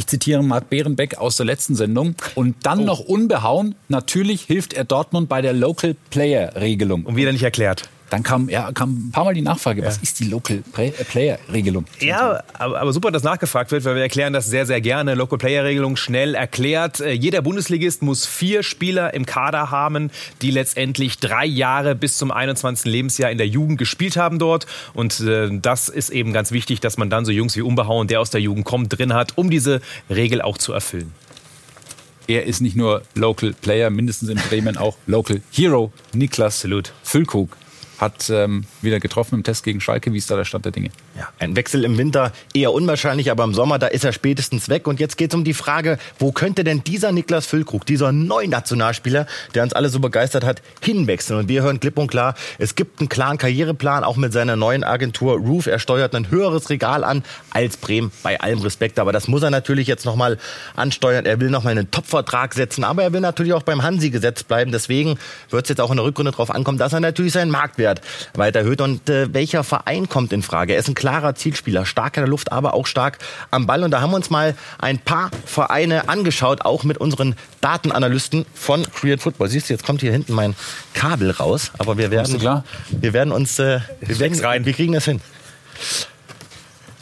Ich 0.00 0.06
zitiere 0.06 0.42
Marc 0.42 0.70
Behrenbeck 0.70 1.18
aus 1.18 1.36
der 1.36 1.44
letzten 1.44 1.76
Sendung. 1.76 2.14
Und 2.34 2.56
dann 2.62 2.80
oh. 2.80 2.84
noch 2.84 3.00
unbehauen, 3.00 3.74
natürlich 3.88 4.40
hilft 4.40 4.72
er 4.72 4.84
Dortmund 4.84 5.28
bei 5.28 5.42
der 5.42 5.52
Local 5.52 5.94
Player 6.08 6.56
Regelung. 6.56 7.04
Und 7.04 7.16
wieder 7.16 7.32
nicht 7.32 7.42
erklärt. 7.42 7.90
Dann 8.10 8.24
kam, 8.24 8.48
ja, 8.48 8.72
kam 8.72 9.08
ein 9.08 9.10
paar 9.12 9.24
Mal 9.24 9.34
die 9.34 9.40
Nachfrage, 9.40 9.82
ja. 9.82 9.86
was 9.86 9.98
ist 9.98 10.18
die 10.18 10.24
Local 10.24 10.62
äh, 10.76 10.90
Player 10.90 11.38
Regelung? 11.52 11.84
Ja, 12.00 12.42
aber, 12.54 12.80
aber, 12.80 12.92
super, 12.92 13.12
dass 13.12 13.22
nachgefragt 13.22 13.70
wird, 13.70 13.84
weil 13.84 13.94
wir 13.94 14.02
erklären 14.02 14.32
das 14.32 14.46
sehr, 14.46 14.66
sehr 14.66 14.80
gerne. 14.80 15.14
Local 15.14 15.38
Player 15.38 15.62
Regelung 15.62 15.96
schnell 15.96 16.34
erklärt. 16.34 17.00
Äh, 17.00 17.12
jeder 17.12 17.40
Bundesligist 17.40 18.02
muss 18.02 18.26
vier 18.26 18.64
Spieler 18.64 19.14
im 19.14 19.26
Kader 19.26 19.70
haben, 19.70 20.10
die 20.42 20.50
letztendlich 20.50 21.18
drei 21.18 21.46
Jahre 21.46 21.94
bis 21.94 22.18
zum 22.18 22.32
21. 22.32 22.90
Lebensjahr 22.90 23.30
in 23.30 23.38
der 23.38 23.46
Jugend 23.46 23.78
gespielt 23.78 24.16
haben 24.16 24.40
dort. 24.40 24.66
Und 24.92 25.20
äh, 25.20 25.48
das 25.52 25.88
ist 25.88 26.10
eben 26.10 26.32
ganz 26.32 26.50
wichtig, 26.50 26.80
dass 26.80 26.98
man 26.98 27.10
dann 27.10 27.24
so 27.24 27.30
Jungs 27.30 27.56
wie 27.56 27.62
Umbehauen, 27.62 28.08
der 28.08 28.20
aus 28.20 28.30
der 28.30 28.40
Jugend 28.40 28.64
kommt, 28.64 28.98
drin 28.98 29.14
hat, 29.14 29.38
um 29.38 29.50
diese 29.50 29.80
Regel 30.10 30.42
auch 30.42 30.58
zu 30.58 30.72
erfüllen 30.72 31.12
er 32.26 32.44
ist 32.44 32.60
nicht 32.60 32.76
nur 32.76 33.02
Local 33.16 33.52
Player, 33.60 33.90
mindestens 33.90 34.28
in 34.28 34.36
Bremen 34.36 34.76
auch 34.76 34.96
Local 35.08 35.40
Hero. 35.50 35.92
Niklas 36.12 36.60
Salut. 36.60 36.92
Füllkrug 37.02 37.56
hat 38.00 38.30
ähm, 38.30 38.64
wieder 38.80 38.98
getroffen 38.98 39.34
im 39.34 39.42
Test 39.42 39.64
gegen 39.64 39.80
Schalke. 39.80 40.12
Wie 40.12 40.18
ist 40.18 40.30
da 40.30 40.36
der 40.36 40.44
Stand 40.44 40.64
der 40.64 40.72
Dinge? 40.72 40.90
Ja, 41.18 41.28
ein 41.38 41.54
Wechsel 41.54 41.84
im 41.84 41.98
Winter 41.98 42.32
eher 42.54 42.72
unwahrscheinlich, 42.72 43.30
aber 43.30 43.44
im 43.44 43.52
Sommer, 43.52 43.78
da 43.78 43.88
ist 43.88 44.04
er 44.04 44.12
spätestens 44.12 44.68
weg. 44.68 44.86
Und 44.86 45.00
jetzt 45.00 45.18
geht 45.18 45.32
es 45.32 45.34
um 45.34 45.44
die 45.44 45.54
Frage, 45.54 45.98
wo 46.18 46.32
könnte 46.32 46.64
denn 46.64 46.82
dieser 46.82 47.12
Niklas 47.12 47.46
Füllkrug, 47.46 47.84
dieser 47.84 48.12
neue 48.12 48.48
Nationalspieler, 48.48 49.26
der 49.54 49.62
uns 49.62 49.74
alle 49.74 49.90
so 49.90 50.00
begeistert 50.00 50.44
hat, 50.44 50.62
hinwechseln? 50.80 51.40
Und 51.40 51.48
wir 51.48 51.62
hören 51.62 51.78
klipp 51.78 51.98
und 51.98 52.08
klar, 52.08 52.34
es 52.58 52.74
gibt 52.74 53.00
einen 53.00 53.08
klaren 53.08 53.36
Karriereplan, 53.36 54.02
auch 54.02 54.16
mit 54.16 54.32
seiner 54.32 54.56
neuen 54.56 54.82
Agentur 54.82 55.36
Roof. 55.36 55.66
Er 55.66 55.78
steuert 55.78 56.14
ein 56.14 56.30
höheres 56.30 56.70
Regal 56.70 57.04
an 57.04 57.22
als 57.50 57.76
Bremen, 57.76 58.12
bei 58.22 58.40
allem 58.40 58.60
Respekt. 58.60 58.98
Aber 58.98 59.12
das 59.12 59.28
muss 59.28 59.42
er 59.42 59.50
natürlich 59.50 59.86
jetzt 59.86 60.06
nochmal 60.06 60.38
ansteuern. 60.74 61.26
Er 61.26 61.38
will 61.40 61.50
nochmal 61.50 61.72
einen 61.72 61.90
Top-Vertrag 61.90 62.54
setzen, 62.54 62.84
aber 62.84 63.02
er 63.02 63.12
will 63.12 63.20
natürlich 63.20 63.52
auch 63.52 63.62
beim 63.62 63.82
Hansi-Gesetz 63.82 64.44
bleiben. 64.44 64.72
Deswegen 64.72 65.18
wird 65.50 65.66
es 65.66 65.68
jetzt 65.68 65.80
auch 65.80 65.90
in 65.90 65.96
der 65.96 66.06
Rückrunde 66.06 66.30
darauf 66.30 66.50
ankommen, 66.50 66.78
dass 66.78 66.92
er 66.92 67.00
natürlich 67.00 67.32
seinen 67.32 67.50
Marktwert 67.50 67.89
Marktwert 67.90 68.00
weiter 68.34 68.60
erhöht. 68.60 68.80
Und 68.80 69.08
äh, 69.08 69.32
welcher 69.32 69.64
Verein 69.64 70.08
kommt 70.08 70.32
in 70.32 70.42
Frage? 70.42 70.74
Er 70.74 70.78
ist 70.78 70.88
ein 70.88 70.94
klarer 70.94 71.34
Zielspieler, 71.34 71.86
stark 71.86 72.16
in 72.16 72.22
der 72.22 72.28
Luft, 72.28 72.52
aber 72.52 72.74
auch 72.74 72.86
stark 72.86 73.18
am 73.50 73.66
Ball. 73.66 73.82
Und 73.82 73.90
da 73.90 74.00
haben 74.00 74.10
wir 74.10 74.16
uns 74.16 74.30
mal 74.30 74.54
ein 74.78 74.98
paar 74.98 75.30
Vereine 75.44 76.08
angeschaut, 76.08 76.64
auch 76.64 76.84
mit 76.84 76.98
unseren 76.98 77.34
Datenanalysten 77.60 78.46
von 78.54 78.84
Create 78.92 79.20
Football. 79.20 79.48
Siehst 79.48 79.68
du, 79.68 79.74
jetzt 79.74 79.84
kommt 79.84 80.00
hier 80.00 80.12
hinten 80.12 80.34
mein 80.34 80.54
Kabel 80.94 81.30
raus, 81.30 81.72
aber 81.78 81.98
wir 81.98 82.10
werden, 82.10 82.40
wir 82.90 83.12
werden 83.12 83.32
uns, 83.32 83.58
äh, 83.58 83.80
wir, 84.00 84.18
werden, 84.18 84.40
rein. 84.40 84.64
wir 84.64 84.72
kriegen 84.72 84.92
das 84.92 85.04
hin. 85.04 85.20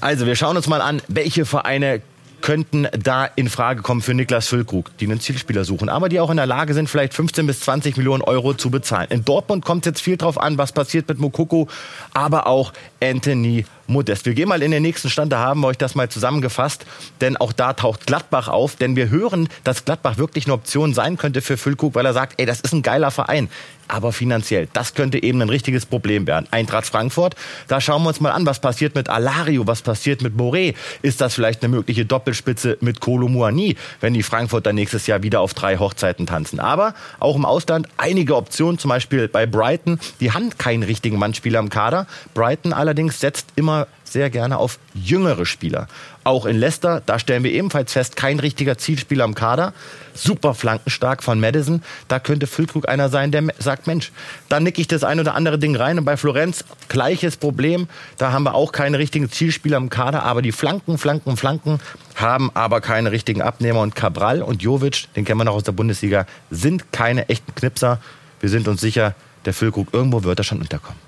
Also, 0.01 0.27
wir 0.27 0.37
schauen 0.37 0.57
uns 0.57 0.69
mal 0.69 0.81
an, 0.81 1.03
welche 1.09 1.45
Vereine 1.45 2.03
könnten 2.41 2.89
da 2.99 3.25
in 3.25 3.49
Frage 3.49 3.83
kommen 3.83 4.03
für 4.03 4.15
Niklas 4.15 4.49
Füllkrug, 4.49 4.97
die 4.99 5.07
einen 5.07 5.21
Zielspieler 5.21 5.65
suchen, 5.65 5.89
aber 5.89 6.09
die 6.09 6.21
auch 6.21 6.31
in 6.31 6.37
der 6.37 6.47
Lage 6.47 6.75
sind, 6.75 6.89
vielleicht 6.89 7.15
15 7.15 7.47
bis 7.47 7.61
20 7.61 7.97
Millionen 7.97 8.23
Euro 8.23 8.55
zu 8.55 8.71
bezahlen. 8.71 9.09
In 9.11 9.25
Dortmund 9.25 9.65
kommt 9.65 9.87
es 9.87 9.91
jetzt 9.91 10.01
viel 10.01 10.17
drauf 10.17 10.41
an, 10.41 10.59
was 10.59 10.73
passiert 10.73 11.09
mit 11.09 11.19
Mokoko, 11.19 11.69
aber 12.15 12.47
auch 12.47 12.73
Anthony 13.03 13.65
Modest. 13.89 14.27
Wir 14.27 14.35
gehen 14.35 14.49
mal 14.49 14.63
in 14.63 14.71
den 14.71 14.83
nächsten 14.83 15.11
Stand, 15.11 15.33
da 15.33 15.39
haben 15.39 15.61
wir 15.61 15.69
euch 15.69 15.79
das 15.79 15.95
mal 15.95 16.09
zusammengefasst, 16.09 16.87
denn 17.21 17.37
auch 17.37 17.53
da 17.53 17.73
taucht 17.73 18.07
Gladbach 18.07 18.49
auf, 18.49 18.77
denn 18.77 18.97
wir 18.97 19.11
hören, 19.11 19.49
dass 19.65 19.85
Gladbach 19.85 20.19
wirklich 20.19 20.47
eine 20.47 20.55
Option 20.55 20.95
sein 20.95 21.17
könnte 21.17 21.41
für 21.41 21.57
Füllkrug, 21.57 21.95
weil 21.95 22.07
er 22.07 22.13
sagt, 22.13 22.39
ey, 22.39 22.47
das 22.47 22.61
ist 22.61 22.73
ein 22.73 22.83
geiler 22.83 23.11
Verein 23.11 23.49
aber 23.89 24.13
finanziell. 24.13 24.69
Das 24.73 24.95
könnte 24.95 25.23
eben 25.23 25.43
ein 25.43 25.49
richtiges 25.49 25.87
Problem 25.87 26.27
werden. 26.27 26.47
Eintracht 26.51 26.87
Frankfurt, 26.87 27.35
da 27.67 27.81
schauen 27.81 28.03
wir 28.03 28.09
uns 28.09 28.21
mal 28.21 28.31
an, 28.31 28.47
was 28.47 28.61
passiert 28.61 28.95
mit 28.95 29.09
Alario, 29.09 29.67
was 29.67 29.83
passiert 29.83 30.23
mit 30.23 30.35
Boré. 30.35 30.75
Ist 31.03 31.21
das 31.21 31.35
vielleicht 31.35 31.63
eine 31.63 31.75
mögliche 31.75 32.05
Doppelspitze 32.05 32.77
mit 32.81 33.01
Kolo 33.01 33.29
Muani, 33.29 33.77
wenn 34.01 34.15
die 34.15 34.23
Frankfurter 34.23 34.73
nächstes 34.73 35.07
Jahr 35.07 35.23
wieder 35.23 35.41
auf 35.41 35.55
drei 35.55 35.79
Hochzeiten 35.79 36.27
tanzen? 36.27 36.61
Aber 36.61 36.95
auch 37.19 37.37
im 37.37 37.45
Ausland 37.45 37.89
einige 37.97 38.37
Optionen, 38.37 38.79
zum 38.79 38.91
Beispiel 38.91 39.27
bei 39.29 39.47
Brighton. 39.47 39.99
Die 40.21 40.33
haben 40.33 40.57
keinen 40.57 40.83
richtigen 40.83 41.19
Mannspieler 41.19 41.59
im 41.59 41.71
Kader. 41.71 42.07
Brighton 42.35 42.73
allerdings 42.73 43.21
setzt 43.21 43.49
immer 43.57 43.78
sehr 44.05 44.31
gerne 44.31 44.59
auf 44.59 44.79
jüngere 44.95 45.47
Spieler. 45.47 45.87
Auch 46.25 46.47
in 46.47 46.59
Leicester, 46.59 47.03
da 47.05 47.19
stellen 47.19 47.45
wir 47.45 47.53
ebenfalls 47.53 47.93
fest, 47.93 48.17
kein 48.17 48.39
richtiger 48.41 48.79
Zielspieler 48.79 49.25
im 49.25 49.35
Kader. 49.35 49.73
Super 50.15 50.55
flankenstark 50.55 51.23
von 51.23 51.39
Madison. 51.41 51.83
Da 52.09 52.19
könnte 52.19 52.47
Füllkrug 52.47 52.89
einer 52.89 53.09
sein, 53.09 53.31
der 53.31 53.45
sagt, 53.59 53.87
Mensch, 53.87 54.13
da 54.49 54.61
nick 54.61 54.79
ich 54.79 54.89
das 54.89 55.05
ein 55.05 55.21
oder 55.21 55.35
andere 55.35 55.59
Ding 55.59 55.77
rein. 55.77 55.99
Und 55.99 56.05
bei 56.05 56.17
Florenz 56.17 56.65
gleiches 56.89 57.37
Problem. 57.37 57.89
Da 58.17 58.33
haben 58.33 58.45
wir 58.45 58.55
auch 58.55 58.73
keine 58.73 58.99
richtigen 58.99 59.31
Zielspieler 59.31 59.77
im 59.77 59.91
Kader. 59.91 60.23
Aber 60.23 60.43
die 60.43 60.53
Flanken, 60.53 60.99
Flanken, 60.99 61.37
Flanken 61.37 61.81
haben 62.17 62.51
aber 62.55 62.81
keine 62.81 63.13
richtigen 63.13 63.43
Abnehmer. 63.43 63.81
Und 63.81 63.95
Cabral 63.95 64.43
und 64.43 64.63
Jovic, 64.63 65.07
den 65.15 65.25
kennen 65.25 65.39
wir 65.39 65.45
noch 65.45 65.55
aus 65.55 65.65
der 65.65 65.73
Bundesliga, 65.73 66.27
sind 66.51 66.93
keine 66.93 67.29
echten 67.29 67.55
Knipser. 67.55 68.01
Wir 68.41 68.49
sind 68.49 68.69
uns 68.69 68.81
sicher, 68.81 69.15
der 69.45 69.55
Füllkrug 69.55 69.89
irgendwo 69.93 70.25
wird 70.25 70.41
er 70.41 70.45
schon 70.45 70.61
unterkommen. 70.61 71.08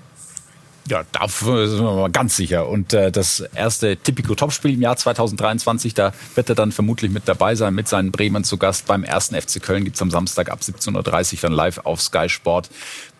Ja, 0.91 1.05
dafür 1.13 1.69
sind 1.69 1.85
wir 1.85 1.93
mal 1.93 2.11
ganz 2.11 2.35
sicher. 2.35 2.67
Und 2.67 2.91
äh, 2.91 3.13
das 3.13 3.39
erste 3.39 3.95
Tipico 3.95 4.35
Topspiel 4.35 4.73
im 4.73 4.81
Jahr 4.81 4.97
2023, 4.97 5.93
da 5.93 6.11
wird 6.35 6.49
er 6.49 6.55
dann 6.55 6.73
vermutlich 6.73 7.09
mit 7.11 7.29
dabei 7.29 7.55
sein, 7.55 7.73
mit 7.73 7.87
seinen 7.87 8.11
Bremen 8.11 8.43
zu 8.43 8.57
Gast. 8.57 8.87
Beim 8.87 9.05
ersten 9.05 9.39
FC 9.39 9.63
Köln 9.63 9.85
gibt's 9.85 10.01
am 10.01 10.11
Samstag 10.11 10.51
ab 10.51 10.59
17.30 10.59 11.35
Uhr 11.35 11.39
dann 11.43 11.53
live 11.53 11.77
auf 11.85 12.01
Sky 12.01 12.27
Sport. 12.27 12.69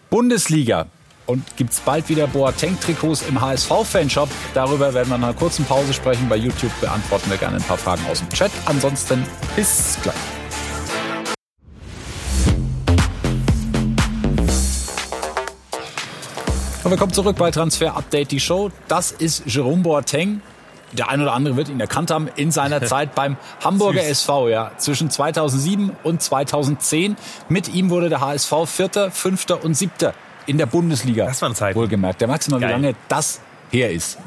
Bundesliga. 0.10 0.88
Und 1.27 1.55
gibt's 1.55 1.79
bald 1.79 2.10
wieder 2.10 2.27
Boateng-Trikots 2.27 3.21
im 3.29 3.39
HSV-Fanshop. 3.39 4.27
Darüber 4.53 4.93
werden 4.93 5.10
wir 5.10 5.17
nach 5.17 5.29
einer 5.29 5.38
kurzen 5.38 5.63
Pause 5.63 5.93
sprechen. 5.93 6.27
Bei 6.27 6.36
YouTube 6.36 6.77
beantworten 6.81 7.29
wir 7.29 7.38
gerne 7.38 7.55
ein 7.55 7.63
paar 7.63 7.77
Fragen 7.77 8.01
aus 8.12 8.19
dem 8.19 8.27
Chat. 8.31 8.51
Ansonsten 8.65 9.25
bis 9.55 9.97
gleich. 10.03 10.40
Willkommen 16.91 17.13
zurück 17.13 17.38
bei 17.38 17.51
Transfer 17.51 17.95
Update, 17.95 18.32
die 18.32 18.41
Show. 18.41 18.69
Das 18.89 19.13
ist 19.13 19.43
Jerome 19.45 19.82
Boateng. 19.82 20.41
Der 20.91 21.08
ein 21.08 21.21
oder 21.21 21.32
andere 21.32 21.56
wird 21.56 21.69
ihn 21.69 21.80
erkannt 21.80 22.12
haben 22.12 22.27
in 22.36 22.51
seiner 22.51 22.82
Zeit 22.86 23.15
beim 23.15 23.38
Hamburger 23.63 24.04
SV, 24.04 24.49
ja, 24.49 24.71
zwischen 24.75 25.10
2007 25.10 25.91
und 26.04 26.21
2010. 26.21 27.15
Mit 27.47 27.73
ihm 27.73 27.91
wurde 27.91 28.10
der 28.10 28.19
HSV 28.19 28.54
Vierter, 28.65 29.10
Fünfter 29.10 29.63
und 29.63 29.73
Siebter 29.73 30.13
in 30.47 30.58
der 30.58 30.65
Bundesliga. 30.65 31.27
Das 31.27 31.41
waren 31.41 31.56
Zeiten. 31.56 31.80
Wohlgemerkt. 31.80 32.19
Der 32.19 32.27
Maximal, 32.27 32.60
wie 32.60 32.65
lange 32.65 32.95
das 33.08 33.39
her 33.71 33.89
ist. 33.89 34.17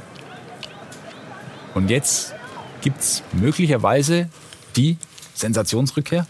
Und 1.75 1.91
jetzt 1.91 2.33
gibt's 2.81 3.23
möglicherweise 3.33 4.31
die 4.75 4.97
Sensationsrückkehr 5.35 6.27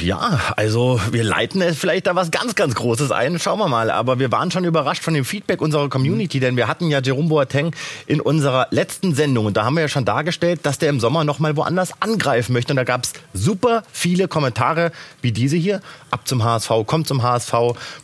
ja, 0.00 0.40
also 0.56 1.00
wir 1.10 1.24
leiten 1.24 1.62
es 1.62 1.78
vielleicht 1.78 2.06
da 2.06 2.14
was 2.14 2.30
ganz, 2.30 2.54
ganz 2.54 2.74
Großes 2.74 3.10
ein. 3.12 3.38
Schauen 3.38 3.58
wir 3.58 3.68
mal. 3.68 3.90
Aber 3.90 4.18
wir 4.18 4.30
waren 4.32 4.50
schon 4.50 4.64
überrascht 4.64 5.02
von 5.02 5.14
dem 5.14 5.24
Feedback 5.24 5.60
unserer 5.60 5.88
Community, 5.88 6.40
denn 6.40 6.56
wir 6.56 6.68
hatten 6.68 6.88
ja 6.88 7.00
Jerome 7.00 7.28
Boateng 7.28 7.74
in 8.06 8.20
unserer 8.20 8.68
letzten 8.70 9.14
Sendung 9.14 9.46
und 9.46 9.56
da 9.56 9.64
haben 9.64 9.74
wir 9.74 9.82
ja 9.82 9.88
schon 9.88 10.04
dargestellt, 10.04 10.60
dass 10.64 10.78
der 10.78 10.90
im 10.90 11.00
Sommer 11.00 11.24
noch 11.24 11.38
mal 11.38 11.56
woanders 11.56 11.92
angreifen 12.00 12.52
möchte. 12.52 12.72
Und 12.72 12.76
da 12.76 12.84
gab 12.84 13.04
es 13.04 13.12
super 13.32 13.82
viele 13.92 14.28
Kommentare 14.28 14.92
wie 15.22 15.32
diese 15.32 15.56
hier. 15.56 15.80
Ab 16.10 16.26
zum 16.26 16.44
HSV, 16.44 16.70
komm 16.86 17.04
zum 17.04 17.22
HSV. 17.22 17.52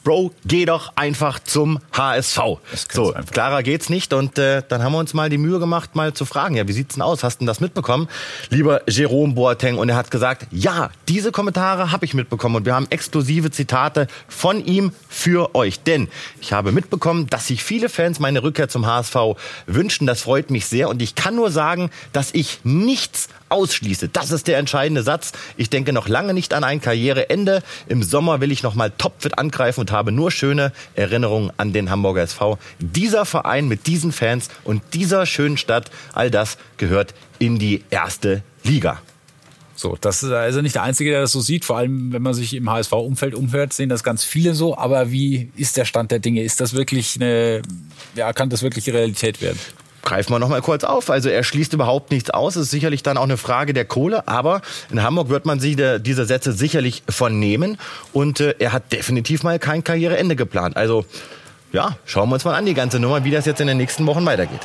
Bro, 0.02 0.32
geh 0.44 0.64
doch 0.64 0.92
einfach 0.96 1.38
zum 1.38 1.78
HSV. 1.92 2.38
So, 2.90 3.12
einfach. 3.14 3.32
klarer 3.32 3.62
geht's 3.62 3.88
nicht. 3.88 4.12
Und 4.12 4.38
äh, 4.38 4.62
dann 4.68 4.82
haben 4.82 4.92
wir 4.92 4.98
uns 4.98 5.14
mal 5.14 5.30
die 5.30 5.38
Mühe 5.38 5.58
gemacht, 5.58 5.94
mal 5.94 6.12
zu 6.12 6.24
fragen, 6.24 6.56
ja, 6.56 6.66
wie 6.68 6.72
sieht's 6.72 6.94
denn 6.94 7.02
aus? 7.02 7.24
Hast 7.24 7.36
du 7.36 7.38
denn 7.40 7.46
das 7.46 7.60
mitbekommen? 7.60 8.08
Lieber 8.50 8.82
Jerome 8.88 9.34
Boateng. 9.34 9.78
Und 9.78 9.88
er 9.88 9.96
hat 9.96 10.10
gesagt, 10.10 10.46
ja, 10.50 10.90
diese 11.08 11.32
Kommentare 11.32 11.83
Kommentare 11.84 11.92
habe 11.92 12.04
ich 12.04 12.14
mitbekommen 12.14 12.56
und 12.56 12.66
wir 12.66 12.74
haben 12.74 12.86
exklusive 12.90 13.50
Zitate 13.50 14.06
von 14.28 14.64
ihm 14.64 14.92
für 15.08 15.54
euch. 15.54 15.80
Denn 15.80 16.08
ich 16.40 16.52
habe 16.52 16.72
mitbekommen, 16.72 17.26
dass 17.28 17.46
sich 17.46 17.62
viele 17.62 17.88
Fans 17.88 18.20
meine 18.20 18.42
Rückkehr 18.42 18.68
zum 18.68 18.86
HSV 18.86 19.36
wünschen. 19.66 20.06
Das 20.06 20.22
freut 20.22 20.50
mich 20.50 20.66
sehr 20.66 20.88
und 20.88 21.02
ich 21.02 21.14
kann 21.14 21.36
nur 21.36 21.50
sagen, 21.50 21.90
dass 22.12 22.32
ich 22.32 22.60
nichts 22.64 23.28
ausschließe. 23.50 24.08
Das 24.08 24.30
ist 24.30 24.46
der 24.48 24.58
entscheidende 24.58 25.02
Satz. 25.02 25.32
Ich 25.56 25.70
denke 25.70 25.92
noch 25.92 26.08
lange 26.08 26.34
nicht 26.34 26.54
an 26.54 26.64
ein 26.64 26.80
Karriereende. 26.80 27.62
Im 27.86 28.02
Sommer 28.02 28.40
will 28.40 28.50
ich 28.50 28.62
noch 28.62 28.74
mal 28.74 28.90
topfit 28.90 29.38
angreifen 29.38 29.80
und 29.80 29.92
habe 29.92 30.10
nur 30.10 30.30
schöne 30.30 30.72
Erinnerungen 30.94 31.52
an 31.56 31.72
den 31.72 31.90
Hamburger 31.90 32.22
SV. 32.22 32.58
Dieser 32.78 33.26
Verein 33.26 33.68
mit 33.68 33.86
diesen 33.86 34.12
Fans 34.12 34.48
und 34.64 34.82
dieser 34.94 35.26
schönen 35.26 35.58
Stadt, 35.58 35.90
all 36.14 36.30
das 36.30 36.56
gehört 36.78 37.14
in 37.38 37.58
die 37.58 37.84
erste 37.90 38.42
Liga. 38.62 39.00
So, 39.76 39.96
das 40.00 40.22
ist 40.22 40.30
also 40.30 40.60
nicht 40.60 40.76
der 40.76 40.82
Einzige, 40.82 41.10
der 41.10 41.20
das 41.20 41.32
so 41.32 41.40
sieht. 41.40 41.64
Vor 41.64 41.76
allem, 41.76 42.12
wenn 42.12 42.22
man 42.22 42.34
sich 42.34 42.54
im 42.54 42.70
HSV-Umfeld 42.70 43.34
umhört, 43.34 43.72
sehen 43.72 43.88
das 43.88 44.04
ganz 44.04 44.24
viele 44.24 44.54
so. 44.54 44.76
Aber 44.78 45.10
wie 45.10 45.50
ist 45.56 45.76
der 45.76 45.84
Stand 45.84 46.10
der 46.10 46.20
Dinge? 46.20 46.42
Ist 46.42 46.60
das 46.60 46.74
wirklich 46.74 47.16
eine, 47.16 47.62
ja, 48.14 48.32
kann 48.32 48.50
das 48.50 48.62
wirklich 48.62 48.88
Realität 48.88 49.42
werden? 49.42 49.58
greifen 50.04 50.32
wir 50.32 50.38
noch 50.38 50.48
mal 50.48 50.62
kurz 50.62 50.84
auf. 50.84 51.10
Also 51.10 51.28
er 51.28 51.42
schließt 51.42 51.72
überhaupt 51.72 52.10
nichts 52.10 52.30
aus. 52.30 52.56
Es 52.56 52.64
ist 52.64 52.70
sicherlich 52.70 53.02
dann 53.02 53.16
auch 53.16 53.24
eine 53.24 53.36
Frage 53.36 53.72
der 53.72 53.84
Kohle. 53.84 54.28
Aber 54.28 54.60
in 54.90 55.02
Hamburg 55.02 55.28
wird 55.30 55.46
man 55.46 55.60
sich 55.60 55.76
der, 55.76 55.98
diese 55.98 56.26
Sätze 56.26 56.52
sicherlich 56.52 57.02
vernehmen. 57.08 57.78
Und 58.12 58.40
äh, 58.40 58.54
er 58.58 58.72
hat 58.72 58.92
definitiv 58.92 59.42
mal 59.42 59.58
kein 59.58 59.82
Karriereende 59.82 60.36
geplant. 60.36 60.76
Also 60.76 61.04
ja, 61.72 61.96
schauen 62.04 62.28
wir 62.28 62.34
uns 62.34 62.44
mal 62.44 62.54
an 62.54 62.66
die 62.66 62.74
ganze 62.74 63.00
Nummer, 63.00 63.24
wie 63.24 63.30
das 63.30 63.46
jetzt 63.46 63.60
in 63.60 63.66
den 63.66 63.78
nächsten 63.78 64.06
Wochen 64.06 64.24
weitergeht. 64.24 64.60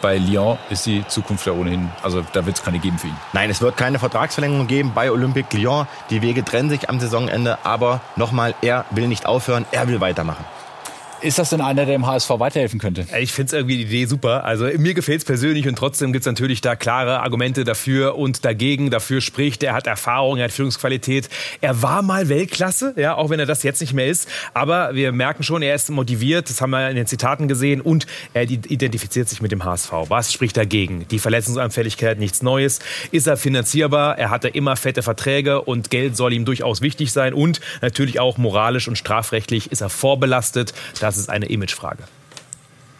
Bei 0.00 0.18
Lyon 0.18 0.58
ist 0.68 0.86
die 0.86 1.06
Zukunft 1.06 1.46
ja 1.46 1.52
ohnehin, 1.52 1.90
also 2.02 2.24
da 2.32 2.44
wird 2.44 2.56
es 2.56 2.62
keine 2.62 2.78
geben 2.78 2.98
für 2.98 3.08
ihn. 3.08 3.16
Nein, 3.32 3.50
es 3.50 3.60
wird 3.60 3.76
keine 3.76 3.98
Vertragsverlängerung 3.98 4.66
geben 4.66 4.92
bei 4.94 5.10
Olympique 5.10 5.56
Lyon. 5.56 5.86
Die 6.10 6.22
Wege 6.22 6.44
trennen 6.44 6.70
sich 6.70 6.88
am 6.88 7.00
Saisonende, 7.00 7.58
aber 7.64 8.00
nochmal, 8.16 8.54
er 8.62 8.84
will 8.90 9.08
nicht 9.08 9.26
aufhören, 9.26 9.66
er 9.72 9.88
will 9.88 10.00
weitermachen. 10.00 10.44
Ist 11.22 11.38
das 11.38 11.50
denn 11.50 11.60
einer, 11.60 11.84
der 11.84 11.96
dem 11.96 12.06
HSV 12.06 12.30
weiterhelfen 12.30 12.80
könnte? 12.80 13.06
Ich 13.18 13.32
finde 13.32 13.48
es 13.48 13.52
irgendwie 13.52 13.76
die 13.76 13.82
Idee 13.82 14.06
super. 14.06 14.44
Also 14.44 14.64
mir 14.78 14.94
gefällt 14.94 15.18
es 15.18 15.24
persönlich 15.26 15.68
und 15.68 15.76
trotzdem 15.76 16.12
gibt 16.12 16.22
es 16.22 16.26
natürlich 16.26 16.62
da 16.62 16.76
klare 16.76 17.20
Argumente 17.20 17.64
dafür 17.64 18.16
und 18.16 18.44
dagegen. 18.44 18.90
Dafür 18.90 19.20
spricht, 19.20 19.62
er 19.62 19.74
hat 19.74 19.86
Erfahrung, 19.86 20.38
er 20.38 20.44
hat 20.44 20.52
Führungsqualität. 20.52 21.28
Er 21.60 21.82
war 21.82 22.00
mal 22.00 22.30
Weltklasse, 22.30 22.94
ja, 22.96 23.16
auch 23.16 23.28
wenn 23.28 23.38
er 23.38 23.44
das 23.44 23.62
jetzt 23.62 23.80
nicht 23.82 23.92
mehr 23.92 24.06
ist. 24.06 24.28
Aber 24.54 24.94
wir 24.94 25.12
merken 25.12 25.42
schon, 25.42 25.60
er 25.60 25.74
ist 25.74 25.90
motiviert, 25.90 26.48
das 26.48 26.62
haben 26.62 26.70
wir 26.70 26.88
in 26.88 26.96
den 26.96 27.06
Zitaten 27.06 27.48
gesehen 27.48 27.82
und 27.82 28.06
er 28.32 28.44
identifiziert 28.44 29.28
sich 29.28 29.42
mit 29.42 29.52
dem 29.52 29.64
HSV. 29.64 29.92
Was 30.08 30.32
spricht 30.32 30.56
dagegen? 30.56 31.06
Die 31.10 31.18
Verletzungsanfälligkeit, 31.18 32.18
nichts 32.18 32.42
Neues. 32.42 32.78
Ist 33.10 33.26
er 33.26 33.36
finanzierbar? 33.36 34.16
Er 34.16 34.30
hatte 34.30 34.48
immer 34.48 34.76
fette 34.76 35.02
Verträge 35.02 35.60
und 35.60 35.90
Geld 35.90 36.16
soll 36.16 36.32
ihm 36.32 36.46
durchaus 36.46 36.80
wichtig 36.80 37.12
sein 37.12 37.34
und 37.34 37.60
natürlich 37.82 38.20
auch 38.20 38.38
moralisch 38.38 38.88
und 38.88 38.96
strafrechtlich 38.96 39.70
ist 39.70 39.82
er 39.82 39.90
vorbelastet. 39.90 40.72
Da 40.98 41.09
das 41.10 41.18
ist 41.18 41.28
eine 41.28 41.46
Imagefrage. 41.46 42.04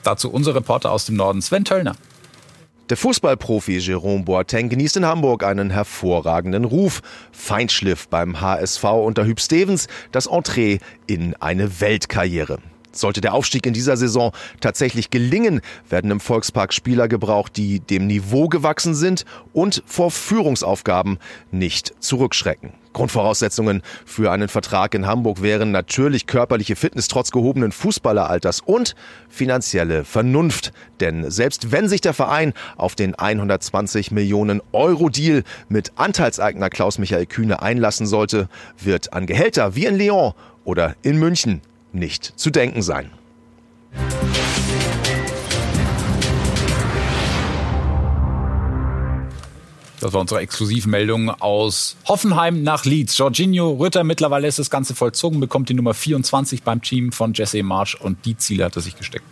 Dazu 0.02 0.30
unser 0.30 0.56
Reporter 0.56 0.90
aus 0.90 1.04
dem 1.04 1.14
Norden, 1.14 1.40
Sven 1.42 1.64
Töllner. 1.64 1.94
Der 2.88 2.96
Fußballprofi 2.96 3.78
Jerome 3.78 4.24
Boateng 4.24 4.68
genießt 4.68 4.96
in 4.96 5.06
Hamburg 5.06 5.44
einen 5.44 5.70
hervorragenden 5.70 6.64
Ruf. 6.64 7.02
Feinschliff 7.30 8.08
beim 8.08 8.40
HSV 8.40 8.82
unter 8.82 9.26
Hüb 9.26 9.38
Stevens, 9.38 9.86
das 10.10 10.26
Entree 10.26 10.78
in 11.06 11.36
eine 11.36 11.80
Weltkarriere. 11.80 12.58
Sollte 12.92 13.20
der 13.20 13.34
Aufstieg 13.34 13.66
in 13.66 13.72
dieser 13.72 13.96
Saison 13.96 14.32
tatsächlich 14.60 15.10
gelingen, 15.10 15.60
werden 15.88 16.10
im 16.10 16.20
Volkspark 16.20 16.72
Spieler 16.72 17.08
gebraucht, 17.08 17.56
die 17.56 17.80
dem 17.80 18.06
Niveau 18.06 18.48
gewachsen 18.48 18.94
sind 18.94 19.24
und 19.52 19.82
vor 19.86 20.10
Führungsaufgaben 20.10 21.18
nicht 21.50 21.94
zurückschrecken. 22.00 22.72
Grundvoraussetzungen 22.92 23.82
für 24.04 24.32
einen 24.32 24.48
Vertrag 24.48 24.94
in 24.94 25.06
Hamburg 25.06 25.42
wären 25.42 25.70
natürlich 25.70 26.26
körperliche 26.26 26.74
Fitness 26.74 27.06
trotz 27.08 27.30
gehobenen 27.30 27.70
Fußballeralters 27.70 28.60
und 28.60 28.96
finanzielle 29.28 30.04
Vernunft. 30.04 30.72
Denn 30.98 31.30
selbst 31.30 31.70
wenn 31.70 31.88
sich 31.88 32.00
der 32.00 32.14
Verein 32.14 32.52
auf 32.76 32.96
den 32.96 33.14
120 33.14 34.10
Millionen 34.10 34.60
Euro 34.72 35.08
Deal 35.08 35.44
mit 35.68 35.92
Anteilseigner 35.96 36.68
Klaus-Michael 36.68 37.26
Kühne 37.26 37.62
einlassen 37.62 38.06
sollte, 38.06 38.48
wird 38.78 39.12
an 39.12 39.26
Gehälter 39.26 39.76
wie 39.76 39.86
in 39.86 39.96
Lyon 39.96 40.32
oder 40.64 40.96
in 41.02 41.16
München 41.18 41.62
nicht 41.92 42.32
zu 42.36 42.50
denken 42.50 42.82
sein. 42.82 43.10
Das 50.00 50.14
war 50.14 50.22
unsere 50.22 50.40
Exklusivmeldung 50.40 51.28
aus 51.28 51.96
Hoffenheim 52.08 52.62
nach 52.62 52.86
Leeds. 52.86 53.18
Jorginho 53.18 53.72
Rütter, 53.72 54.02
mittlerweile 54.02 54.48
ist 54.48 54.58
das 54.58 54.70
Ganze 54.70 54.94
vollzogen, 54.94 55.40
bekommt 55.40 55.68
die 55.68 55.74
Nummer 55.74 55.92
24 55.92 56.62
beim 56.62 56.80
Team 56.80 57.12
von 57.12 57.34
Jesse 57.34 57.62
Marsch 57.62 57.96
und 57.96 58.24
die 58.24 58.36
Ziele 58.36 58.64
hat 58.64 58.76
er 58.76 58.82
sich 58.82 58.96
gesteckt. 58.96 59.26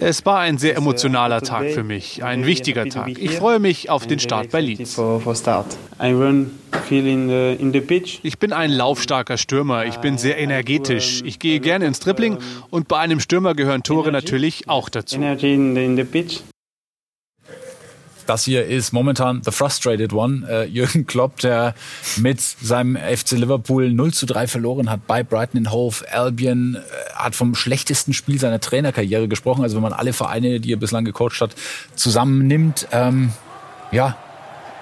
Es 0.00 0.26
war 0.26 0.40
ein 0.40 0.58
sehr 0.58 0.76
emotionaler 0.76 1.40
Tag 1.40 1.70
für 1.70 1.84
mich, 1.84 2.24
ein 2.24 2.44
wichtiger 2.46 2.86
Tag. 2.86 3.16
Ich 3.16 3.32
freue 3.32 3.60
mich 3.60 3.90
auf 3.90 4.06
den 4.06 4.18
Start 4.18 4.50
bei 4.50 4.60
Leeds. 4.60 4.98
Ich 8.24 8.38
bin 8.38 8.52
ein 8.52 8.70
laufstarker 8.70 9.38
Stürmer, 9.38 9.86
ich 9.86 9.98
bin 9.98 10.18
sehr 10.18 10.38
energetisch, 10.38 11.22
ich 11.24 11.38
gehe 11.38 11.60
gerne 11.60 11.86
ins 11.86 12.00
Dribbling 12.00 12.38
und 12.70 12.88
bei 12.88 12.98
einem 12.98 13.20
Stürmer 13.20 13.54
gehören 13.54 13.84
Tore 13.84 14.10
natürlich 14.10 14.68
auch 14.68 14.88
dazu. 14.88 15.16
Das 18.26 18.44
hier 18.44 18.66
ist 18.66 18.92
momentan 18.92 19.42
the 19.44 19.50
frustrated 19.50 20.12
one. 20.12 20.46
Äh, 20.48 20.64
Jürgen 20.66 21.06
Klopp, 21.06 21.38
der 21.38 21.74
mit 22.16 22.40
seinem 22.40 22.96
FC 22.96 23.32
Liverpool 23.32 23.92
0 23.92 24.12
zu 24.12 24.26
3 24.26 24.46
verloren 24.46 24.90
hat 24.90 25.06
bei 25.06 25.22
Brighton 25.22 25.70
Hove 25.70 26.04
Albion, 26.10 26.76
äh, 26.76 27.12
hat 27.14 27.34
vom 27.34 27.54
schlechtesten 27.54 28.12
Spiel 28.12 28.38
seiner 28.38 28.60
Trainerkarriere 28.60 29.28
gesprochen. 29.28 29.62
Also 29.62 29.76
wenn 29.76 29.82
man 29.82 29.92
alle 29.92 30.12
Vereine, 30.12 30.60
die 30.60 30.72
er 30.72 30.78
bislang 30.78 31.04
gecoacht 31.04 31.40
hat, 31.40 31.54
zusammennimmt. 31.94 32.88
Ähm, 32.92 33.32
ja, 33.90 34.16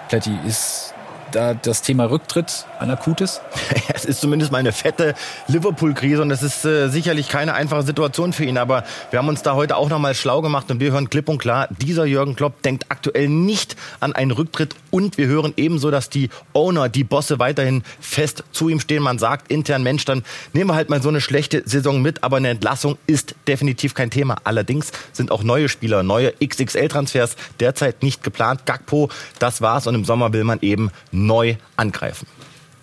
Plätti, 0.09 0.37
ist 0.46 0.94
da 1.33 1.55
das 1.55 1.83
Thema 1.83 2.11
Rücktritt 2.11 2.66
ein 2.81 2.90
akutes? 2.90 3.40
es 3.95 4.05
ist 4.05 4.21
zumindest 4.21 4.53
mal 4.53 4.59
eine 4.59 4.73
fette 4.73 5.14
Liverpool-Krise 5.49 6.23
und 6.23 6.31
es 6.31 6.43
ist 6.43 6.64
äh, 6.64 6.88
sicherlich 6.88 7.29
keine 7.29 7.55
einfache 7.55 7.83
Situation 7.83 8.33
für 8.33 8.45
ihn. 8.45 8.59
Aber 8.59 8.85
wir 9.11 9.19
haben 9.19 9.29
uns 9.29 9.43
da 9.43 9.55
heute 9.55 9.77
auch 9.77 9.88
nochmal 9.88 10.14
schlau 10.14 10.43
gemacht 10.43 10.71
und 10.71 10.81
wir 10.81 10.93
hören 10.93 11.11
klipp 11.11 11.29
und 11.29 11.38
klar, 11.38 11.69
dieser 11.71 12.05
Jürgen 12.05 12.37
Klopp 12.37 12.62
denkt 12.62 12.87
aktuell 12.88 13.29
nicht 13.29 13.77
an 14.01 14.14
einen 14.14 14.31
Rücktritt 14.31 14.75
und 14.90 15.19
wir 15.19 15.27
hören 15.27 15.53
ebenso, 15.57 15.90
dass 15.90 16.09
die 16.09 16.31
Owner, 16.53 16.88
die 16.88 17.05
Bosse 17.05 17.38
weiterhin 17.38 17.83
fest 18.01 18.45
zu 18.53 18.69
ihm 18.69 18.81
stehen. 18.81 19.03
Man 19.03 19.19
sagt 19.19 19.51
intern, 19.51 19.83
Mensch, 19.83 20.05
dann 20.05 20.25
nehmen 20.53 20.71
wir 20.71 20.75
halt 20.75 20.90
mal 20.90 21.03
so 21.03 21.09
eine 21.09 21.21
schlechte 21.21 21.62
Saison 21.66 22.01
mit, 22.01 22.25
aber 22.25 22.38
eine 22.38 22.49
Entlassung 22.49 22.97
ist 23.07 23.35
definitiv 23.47 23.95
kein 23.95 24.11
Thema. 24.11 24.38
Allerdings 24.45 24.93
sind 25.12 25.31
auch 25.31 25.43
neue 25.43 25.69
Spieler, 25.69 26.03
neue 26.03 26.33
XXL-Transfers 26.43 27.37
derzeit 27.61 28.03
nicht 28.03 28.23
geplant. 28.23 28.66
Gakpo, 28.66 29.11
das 29.38 29.61
war's 29.61 29.87
und 29.87 29.95
im 29.95 30.05
Sommer 30.05 30.33
will 30.33 30.45
man 30.45 30.59
eben 30.62 30.90
neu 31.12 31.57
angreifen. 31.77 32.27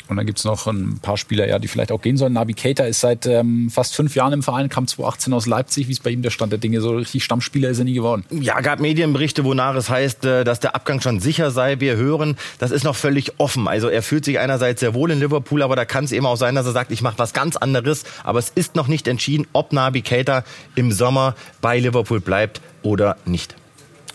Und 0.09 0.17
dann 0.17 0.25
gibt 0.25 0.39
es 0.39 0.45
noch 0.45 0.67
ein 0.67 0.99
paar 1.01 1.17
Spieler, 1.17 1.47
ja, 1.47 1.59
die 1.59 1.67
vielleicht 1.67 1.91
auch 1.91 2.01
gehen 2.01 2.15
sollen. 2.15 2.33
Nabi 2.33 2.53
Keita 2.53 2.85
ist 2.85 3.01
seit 3.01 3.25
ähm, 3.25 3.69
fast 3.69 3.95
fünf 3.95 4.15
Jahren 4.15 4.33
im 4.33 4.43
Verein, 4.43 4.69
kam 4.69 4.87
2018 4.87 5.33
aus 5.33 5.47
Leipzig. 5.47 5.87
Wie 5.87 5.91
ist 5.91 6.03
bei 6.03 6.11
ihm 6.11 6.21
der 6.21 6.29
Stand 6.29 6.51
der 6.51 6.59
Dinge? 6.59 6.79
So 6.79 6.91
richtig 6.91 7.23
Stammspieler 7.23 7.69
ist 7.69 7.79
er 7.79 7.83
nie 7.83 7.93
geworden. 7.93 8.23
Ja, 8.29 8.61
gab 8.61 8.79
Medienberichte, 8.79 9.43
wonach 9.43 9.75
es 9.75 9.89
heißt, 9.89 10.23
äh, 10.25 10.43
dass 10.43 10.59
der 10.59 10.75
Abgang 10.75 11.01
schon 11.01 11.19
sicher 11.19 11.51
sei. 11.51 11.79
Wir 11.79 11.97
hören, 11.97 12.37
das 12.59 12.71
ist 12.71 12.83
noch 12.83 12.95
völlig 12.95 13.39
offen. 13.39 13.67
Also 13.67 13.89
er 13.89 14.01
fühlt 14.01 14.23
sich 14.23 14.39
einerseits 14.39 14.79
sehr 14.79 14.93
wohl 14.93 15.11
in 15.11 15.19
Liverpool, 15.19 15.61
aber 15.61 15.75
da 15.75 15.83
kann 15.83 16.05
es 16.05 16.11
eben 16.11 16.25
auch 16.25 16.37
sein, 16.37 16.55
dass 16.55 16.65
er 16.65 16.71
sagt, 16.71 16.91
ich 16.91 17.01
mache 17.01 17.19
was 17.19 17.33
ganz 17.33 17.57
anderes. 17.57 18.05
Aber 18.23 18.39
es 18.39 18.49
ist 18.49 18.75
noch 18.75 18.87
nicht 18.87 19.07
entschieden, 19.07 19.45
ob 19.51 19.73
Nabi 19.73 20.01
Keita 20.01 20.43
im 20.75 20.91
Sommer 20.91 21.35
bei 21.61 21.79
Liverpool 21.79 22.21
bleibt 22.21 22.61
oder 22.81 23.17
nicht. 23.25 23.55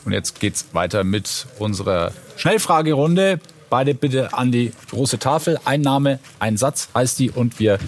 Und 0.04 0.12
jetzt 0.12 0.40
geht's 0.40 0.66
weiter 0.72 1.04
mit 1.04 1.46
unserer 1.58 2.12
Schnellfragerunde. 2.36 3.40
Beide 3.72 3.94
bitte 3.94 4.34
an 4.34 4.52
die 4.52 4.70
große 4.90 5.18
Tafel. 5.18 5.58
Ein 5.64 5.80
Name, 5.80 6.18
ein 6.38 6.58
Satz 6.58 6.90
heißt 6.94 7.18
die. 7.18 7.30
Und 7.30 7.58
wir 7.58 7.78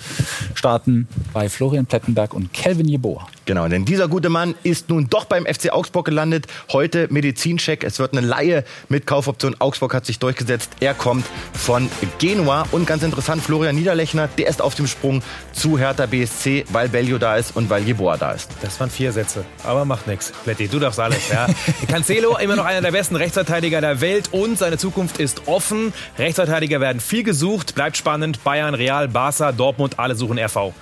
starten 0.54 1.06
bei 1.34 1.50
Florian 1.50 1.84
Plettenberg 1.84 2.32
und 2.32 2.54
Kelvin 2.54 2.88
Jeboa. 2.88 3.28
Genau, 3.46 3.68
denn 3.68 3.84
dieser 3.84 4.08
gute 4.08 4.30
Mann 4.30 4.54
ist 4.62 4.88
nun 4.88 5.08
doch 5.10 5.26
beim 5.26 5.44
FC 5.44 5.70
Augsburg 5.70 6.06
gelandet. 6.06 6.46
Heute 6.72 7.08
Medizincheck. 7.10 7.84
Es 7.84 7.98
wird 7.98 8.16
eine 8.16 8.26
Laie 8.26 8.64
mit 8.88 9.06
Kaufoption. 9.06 9.56
Augsburg 9.58 9.92
hat 9.94 10.06
sich 10.06 10.18
durchgesetzt. 10.18 10.70
Er 10.80 10.94
kommt 10.94 11.26
von 11.52 11.90
Genua. 12.18 12.66
Und 12.72 12.86
ganz 12.86 13.02
interessant, 13.02 13.42
Florian 13.42 13.74
Niederlechner, 13.74 14.28
der 14.38 14.48
ist 14.48 14.62
auf 14.62 14.74
dem 14.74 14.86
Sprung 14.86 15.22
zu 15.52 15.78
Hertha 15.78 16.06
BSC, 16.06 16.64
weil 16.70 16.88
Bellio 16.88 17.18
da 17.18 17.36
ist 17.36 17.54
und 17.54 17.68
weil 17.68 17.82
Jeboa 17.82 18.16
da 18.16 18.32
ist. 18.32 18.50
Das 18.62 18.80
waren 18.80 18.90
vier 18.90 19.12
Sätze, 19.12 19.44
aber 19.62 19.84
macht 19.84 20.06
nichts. 20.06 20.32
Pletti, 20.44 20.68
du 20.68 20.78
darfst 20.78 21.00
alles. 21.00 21.28
Ja. 21.28 21.46
Cancelo, 21.88 22.38
immer 22.38 22.56
noch 22.56 22.64
einer 22.64 22.80
der 22.80 22.92
besten 22.92 23.16
Rechtsverteidiger 23.16 23.80
der 23.80 24.00
Welt 24.00 24.30
und 24.32 24.58
seine 24.58 24.78
Zukunft 24.78 25.18
ist 25.18 25.46
offen. 25.46 25.92
Rechtsverteidiger 26.18 26.80
werden 26.80 27.00
viel 27.00 27.22
gesucht. 27.22 27.74
Bleibt 27.74 27.96
spannend. 27.96 28.42
Bayern, 28.42 28.74
Real, 28.74 29.08
Barca, 29.08 29.52
Dortmund, 29.52 29.98
alle 29.98 30.14
suchen 30.14 30.38
RV. 30.38 30.72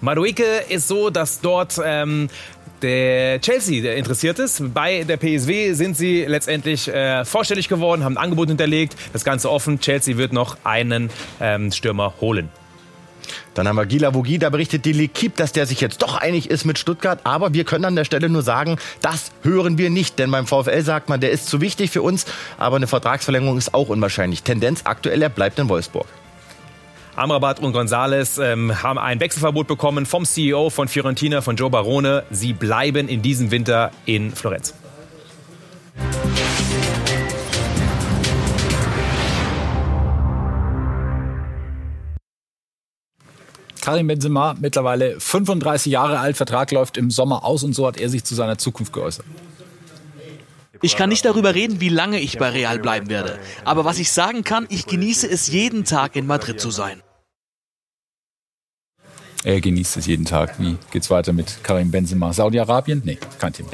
Madueke 0.00 0.64
ist 0.68 0.86
so, 0.86 1.10
dass 1.10 1.40
dort 1.40 1.80
ähm, 1.84 2.28
der 2.82 3.40
Chelsea 3.40 3.94
interessiert 3.94 4.38
ist. 4.38 4.72
Bei 4.72 5.02
der 5.02 5.16
PSW 5.16 5.72
sind 5.72 5.96
sie 5.96 6.24
letztendlich 6.24 6.88
äh, 6.88 7.24
vorstellig 7.24 7.68
geworden, 7.68 8.04
haben 8.04 8.16
ein 8.16 8.22
Angebot 8.22 8.48
hinterlegt. 8.48 8.96
Das 9.12 9.24
Ganze 9.24 9.50
offen. 9.50 9.80
Chelsea 9.80 10.16
wird 10.16 10.32
noch 10.32 10.56
einen 10.64 11.10
ähm, 11.40 11.72
Stürmer 11.72 12.14
holen. 12.20 12.48
Dann 13.54 13.66
haben 13.66 13.76
wir 13.76 13.86
Gila 13.86 14.14
Vogi, 14.14 14.38
da 14.38 14.50
berichtet 14.50 14.84
die 14.84 14.94
L'Equipe, 14.94 15.34
dass 15.34 15.52
der 15.52 15.66
sich 15.66 15.80
jetzt 15.80 16.00
doch 16.00 16.16
einig 16.16 16.48
ist 16.48 16.64
mit 16.64 16.78
Stuttgart. 16.78 17.20
Aber 17.24 17.52
wir 17.52 17.64
können 17.64 17.84
an 17.84 17.96
der 17.96 18.04
Stelle 18.04 18.28
nur 18.28 18.42
sagen, 18.42 18.76
das 19.02 19.32
hören 19.42 19.78
wir 19.78 19.90
nicht. 19.90 20.18
Denn 20.20 20.30
beim 20.30 20.46
VfL 20.46 20.82
sagt 20.82 21.08
man, 21.08 21.20
der 21.20 21.32
ist 21.32 21.46
zu 21.46 21.60
wichtig 21.60 21.90
für 21.90 22.02
uns. 22.02 22.24
Aber 22.56 22.76
eine 22.76 22.86
Vertragsverlängerung 22.86 23.58
ist 23.58 23.74
auch 23.74 23.88
unwahrscheinlich. 23.88 24.44
Tendenz 24.44 24.82
aktuell, 24.84 25.20
er 25.22 25.28
bleibt 25.28 25.58
in 25.58 25.68
Wolfsburg. 25.68 26.06
Amrabat 27.18 27.58
und 27.58 27.72
Gonzales 27.72 28.38
ähm, 28.38 28.80
haben 28.80 28.96
ein 28.96 29.18
Wechselverbot 29.18 29.66
bekommen 29.66 30.06
vom 30.06 30.24
CEO 30.24 30.70
von 30.70 30.86
Fiorentina, 30.86 31.40
von 31.40 31.56
Joe 31.56 31.68
Barone. 31.68 32.22
Sie 32.30 32.52
bleiben 32.52 33.08
in 33.08 33.22
diesem 33.22 33.50
Winter 33.50 33.90
in 34.06 34.30
Florenz. 34.30 34.72
Karim 43.80 44.06
Benzema, 44.06 44.54
mittlerweile 44.60 45.18
35 45.18 45.90
Jahre 45.90 46.20
alt, 46.20 46.36
Vertrag 46.36 46.70
läuft 46.70 46.96
im 46.96 47.10
Sommer 47.10 47.44
aus 47.44 47.64
und 47.64 47.72
so 47.72 47.84
hat 47.86 47.98
er 47.98 48.10
sich 48.10 48.22
zu 48.22 48.36
seiner 48.36 48.58
Zukunft 48.58 48.92
geäußert. 48.92 49.26
Ich 50.82 50.96
kann 50.96 51.08
nicht 51.08 51.24
darüber 51.24 51.56
reden, 51.56 51.80
wie 51.80 51.88
lange 51.88 52.20
ich 52.20 52.38
bei 52.38 52.50
Real 52.50 52.78
bleiben 52.78 53.08
werde. 53.08 53.40
Aber 53.64 53.84
was 53.84 53.98
ich 53.98 54.12
sagen 54.12 54.44
kann, 54.44 54.66
ich 54.68 54.86
genieße 54.86 55.28
es 55.28 55.48
jeden 55.48 55.84
Tag 55.84 56.14
in 56.14 56.24
Madrid 56.24 56.60
zu 56.60 56.70
sein. 56.70 57.02
Er 59.44 59.60
genießt 59.60 59.96
es 59.98 60.06
jeden 60.06 60.24
Tag. 60.24 60.58
Wie 60.58 60.76
geht's 60.90 61.10
weiter 61.10 61.32
mit 61.32 61.62
Karim 61.62 61.92
Benzema? 61.92 62.32
Saudi-Arabien? 62.32 63.02
Nee, 63.04 63.18
kein 63.38 63.52
Thema. 63.52 63.70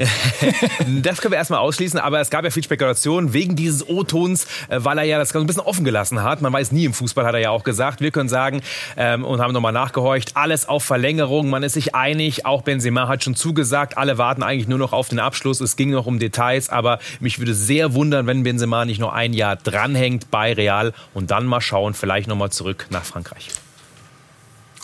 das 1.01 1.21
können 1.21 1.31
wir 1.31 1.39
erstmal 1.39 1.59
ausschließen, 1.59 1.99
aber 1.99 2.19
es 2.19 2.29
gab 2.29 2.43
ja 2.43 2.51
viel 2.51 2.63
Spekulation 2.63 3.33
wegen 3.33 3.55
dieses 3.55 3.87
O-Tons, 3.87 4.45
äh, 4.69 4.77
weil 4.81 4.99
er 4.99 5.05
ja 5.05 5.17
das 5.17 5.33
Ganze 5.33 5.45
ein 5.45 5.47
bisschen 5.47 5.63
offen 5.63 5.83
gelassen 5.83 6.21
hat. 6.21 6.41
Man 6.41 6.53
weiß 6.53 6.71
nie 6.71 6.85
im 6.85 6.93
Fußball, 6.93 7.25
hat 7.25 7.33
er 7.33 7.39
ja 7.39 7.49
auch 7.49 7.63
gesagt. 7.63 7.99
Wir 7.99 8.11
können 8.11 8.29
sagen 8.29 8.61
ähm, 8.95 9.25
und 9.25 9.41
haben 9.41 9.53
nochmal 9.53 9.73
nachgehorcht, 9.73 10.37
alles 10.37 10.69
auf 10.69 10.83
Verlängerung. 10.83 11.49
Man 11.49 11.63
ist 11.63 11.73
sich 11.73 11.95
einig, 11.95 12.45
auch 12.45 12.61
Benzema 12.61 13.07
hat 13.07 13.23
schon 13.23 13.35
zugesagt. 13.35 13.97
Alle 13.97 14.19
warten 14.19 14.43
eigentlich 14.43 14.67
nur 14.67 14.79
noch 14.79 14.93
auf 14.93 15.09
den 15.09 15.19
Abschluss. 15.19 15.61
Es 15.61 15.75
ging 15.75 15.89
noch 15.89 16.05
um 16.05 16.19
Details, 16.19 16.69
aber 16.69 16.99
mich 17.19 17.39
würde 17.39 17.55
sehr 17.55 17.95
wundern, 17.95 18.27
wenn 18.27 18.43
Benzema 18.43 18.85
nicht 18.85 18.99
noch 18.99 19.13
ein 19.13 19.33
Jahr 19.33 19.55
dranhängt 19.55 20.29
bei 20.29 20.53
Real 20.53 20.93
und 21.15 21.31
dann 21.31 21.47
mal 21.47 21.61
schauen, 21.61 21.95
vielleicht 21.95 22.27
nochmal 22.27 22.51
zurück 22.51 22.85
nach 22.91 23.03
Frankreich. 23.03 23.49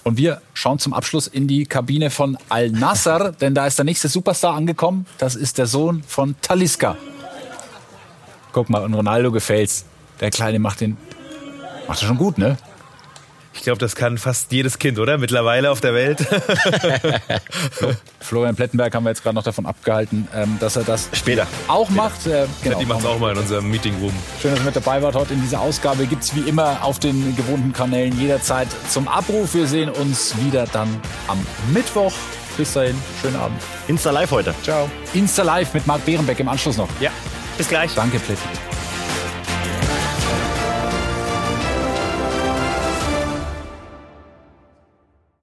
Und 0.03 0.17
wir 0.17 0.41
schauen 0.53 0.79
zum 0.79 0.93
Abschluss 0.93 1.27
in 1.27 1.47
die 1.47 1.65
Kabine 1.65 2.09
von 2.09 2.37
Al-Nasser, 2.49 3.33
denn 3.33 3.53
da 3.53 3.67
ist 3.67 3.77
der 3.77 3.85
nächste 3.85 4.07
Superstar 4.07 4.55
angekommen. 4.55 5.05
Das 5.19 5.35
ist 5.35 5.57
der 5.57 5.67
Sohn 5.67 6.03
von 6.07 6.35
Taliska. 6.41 6.97
Guck 8.51 8.69
mal, 8.69 8.83
und 8.83 8.93
Ronaldo 8.93 9.31
gefällt's. 9.31 9.85
Der 10.19 10.31
Kleine 10.31 10.59
macht 10.59 10.81
den. 10.81 10.97
Macht 11.87 12.01
er 12.01 12.07
schon 12.07 12.17
gut, 12.17 12.37
ne? 12.37 12.57
Ich 13.53 13.63
glaube, 13.63 13.79
das 13.79 13.95
kann 13.95 14.17
fast 14.17 14.51
jedes 14.51 14.79
Kind, 14.79 14.97
oder? 14.97 15.17
Mittlerweile 15.17 15.71
auf 15.71 15.81
der 15.81 15.93
Welt. 15.93 16.19
Florian 18.19 18.55
Plettenberg 18.55 18.95
haben 18.95 19.03
wir 19.03 19.09
jetzt 19.09 19.23
gerade 19.23 19.35
noch 19.35 19.43
davon 19.43 19.65
abgehalten, 19.65 20.27
ähm, 20.33 20.57
dass 20.59 20.77
er 20.77 20.83
das 20.83 21.09
später 21.13 21.47
auch 21.67 21.89
macht. 21.89 22.25
Äh, 22.27 22.47
genau, 22.63 22.79
die 22.79 22.85
macht 22.85 23.01
es 23.01 23.05
auch 23.05 23.19
mal 23.19 23.33
in 23.33 23.37
unserem 23.37 23.69
Meeting 23.69 23.93
Room. 24.01 24.13
Schön, 24.41 24.51
dass 24.51 24.61
ihr 24.61 24.65
mit 24.65 24.75
dabei 24.75 25.01
wart 25.01 25.15
heute 25.15 25.33
in 25.33 25.41
dieser 25.41 25.59
Ausgabe. 25.59 26.05
Gibt 26.07 26.23
es 26.23 26.35
wie 26.35 26.47
immer 26.47 26.83
auf 26.83 26.99
den 26.99 27.35
gewohnten 27.35 27.73
Kanälen 27.73 28.17
jederzeit 28.19 28.67
zum 28.89 29.07
Abruf. 29.07 29.53
Wir 29.53 29.67
sehen 29.67 29.89
uns 29.89 30.35
wieder 30.37 30.65
dann 30.71 31.01
am 31.27 31.45
Mittwoch. 31.73 32.13
Bis 32.57 32.73
dahin, 32.73 32.95
schönen 33.21 33.35
Abend. 33.35 33.61
Insta 33.87 34.11
Live 34.11 34.31
heute. 34.31 34.53
Ciao. 34.63 34.89
Insta 35.13 35.43
Live 35.43 35.73
mit 35.73 35.85
Marc 35.87 36.05
Behrenbeck 36.05 36.39
im 36.39 36.47
Anschluss 36.47 36.77
noch. 36.77 36.89
Ja, 36.99 37.11
bis 37.57 37.67
gleich. 37.67 37.93
Danke, 37.95 38.19
Plettenberg. 38.19 38.80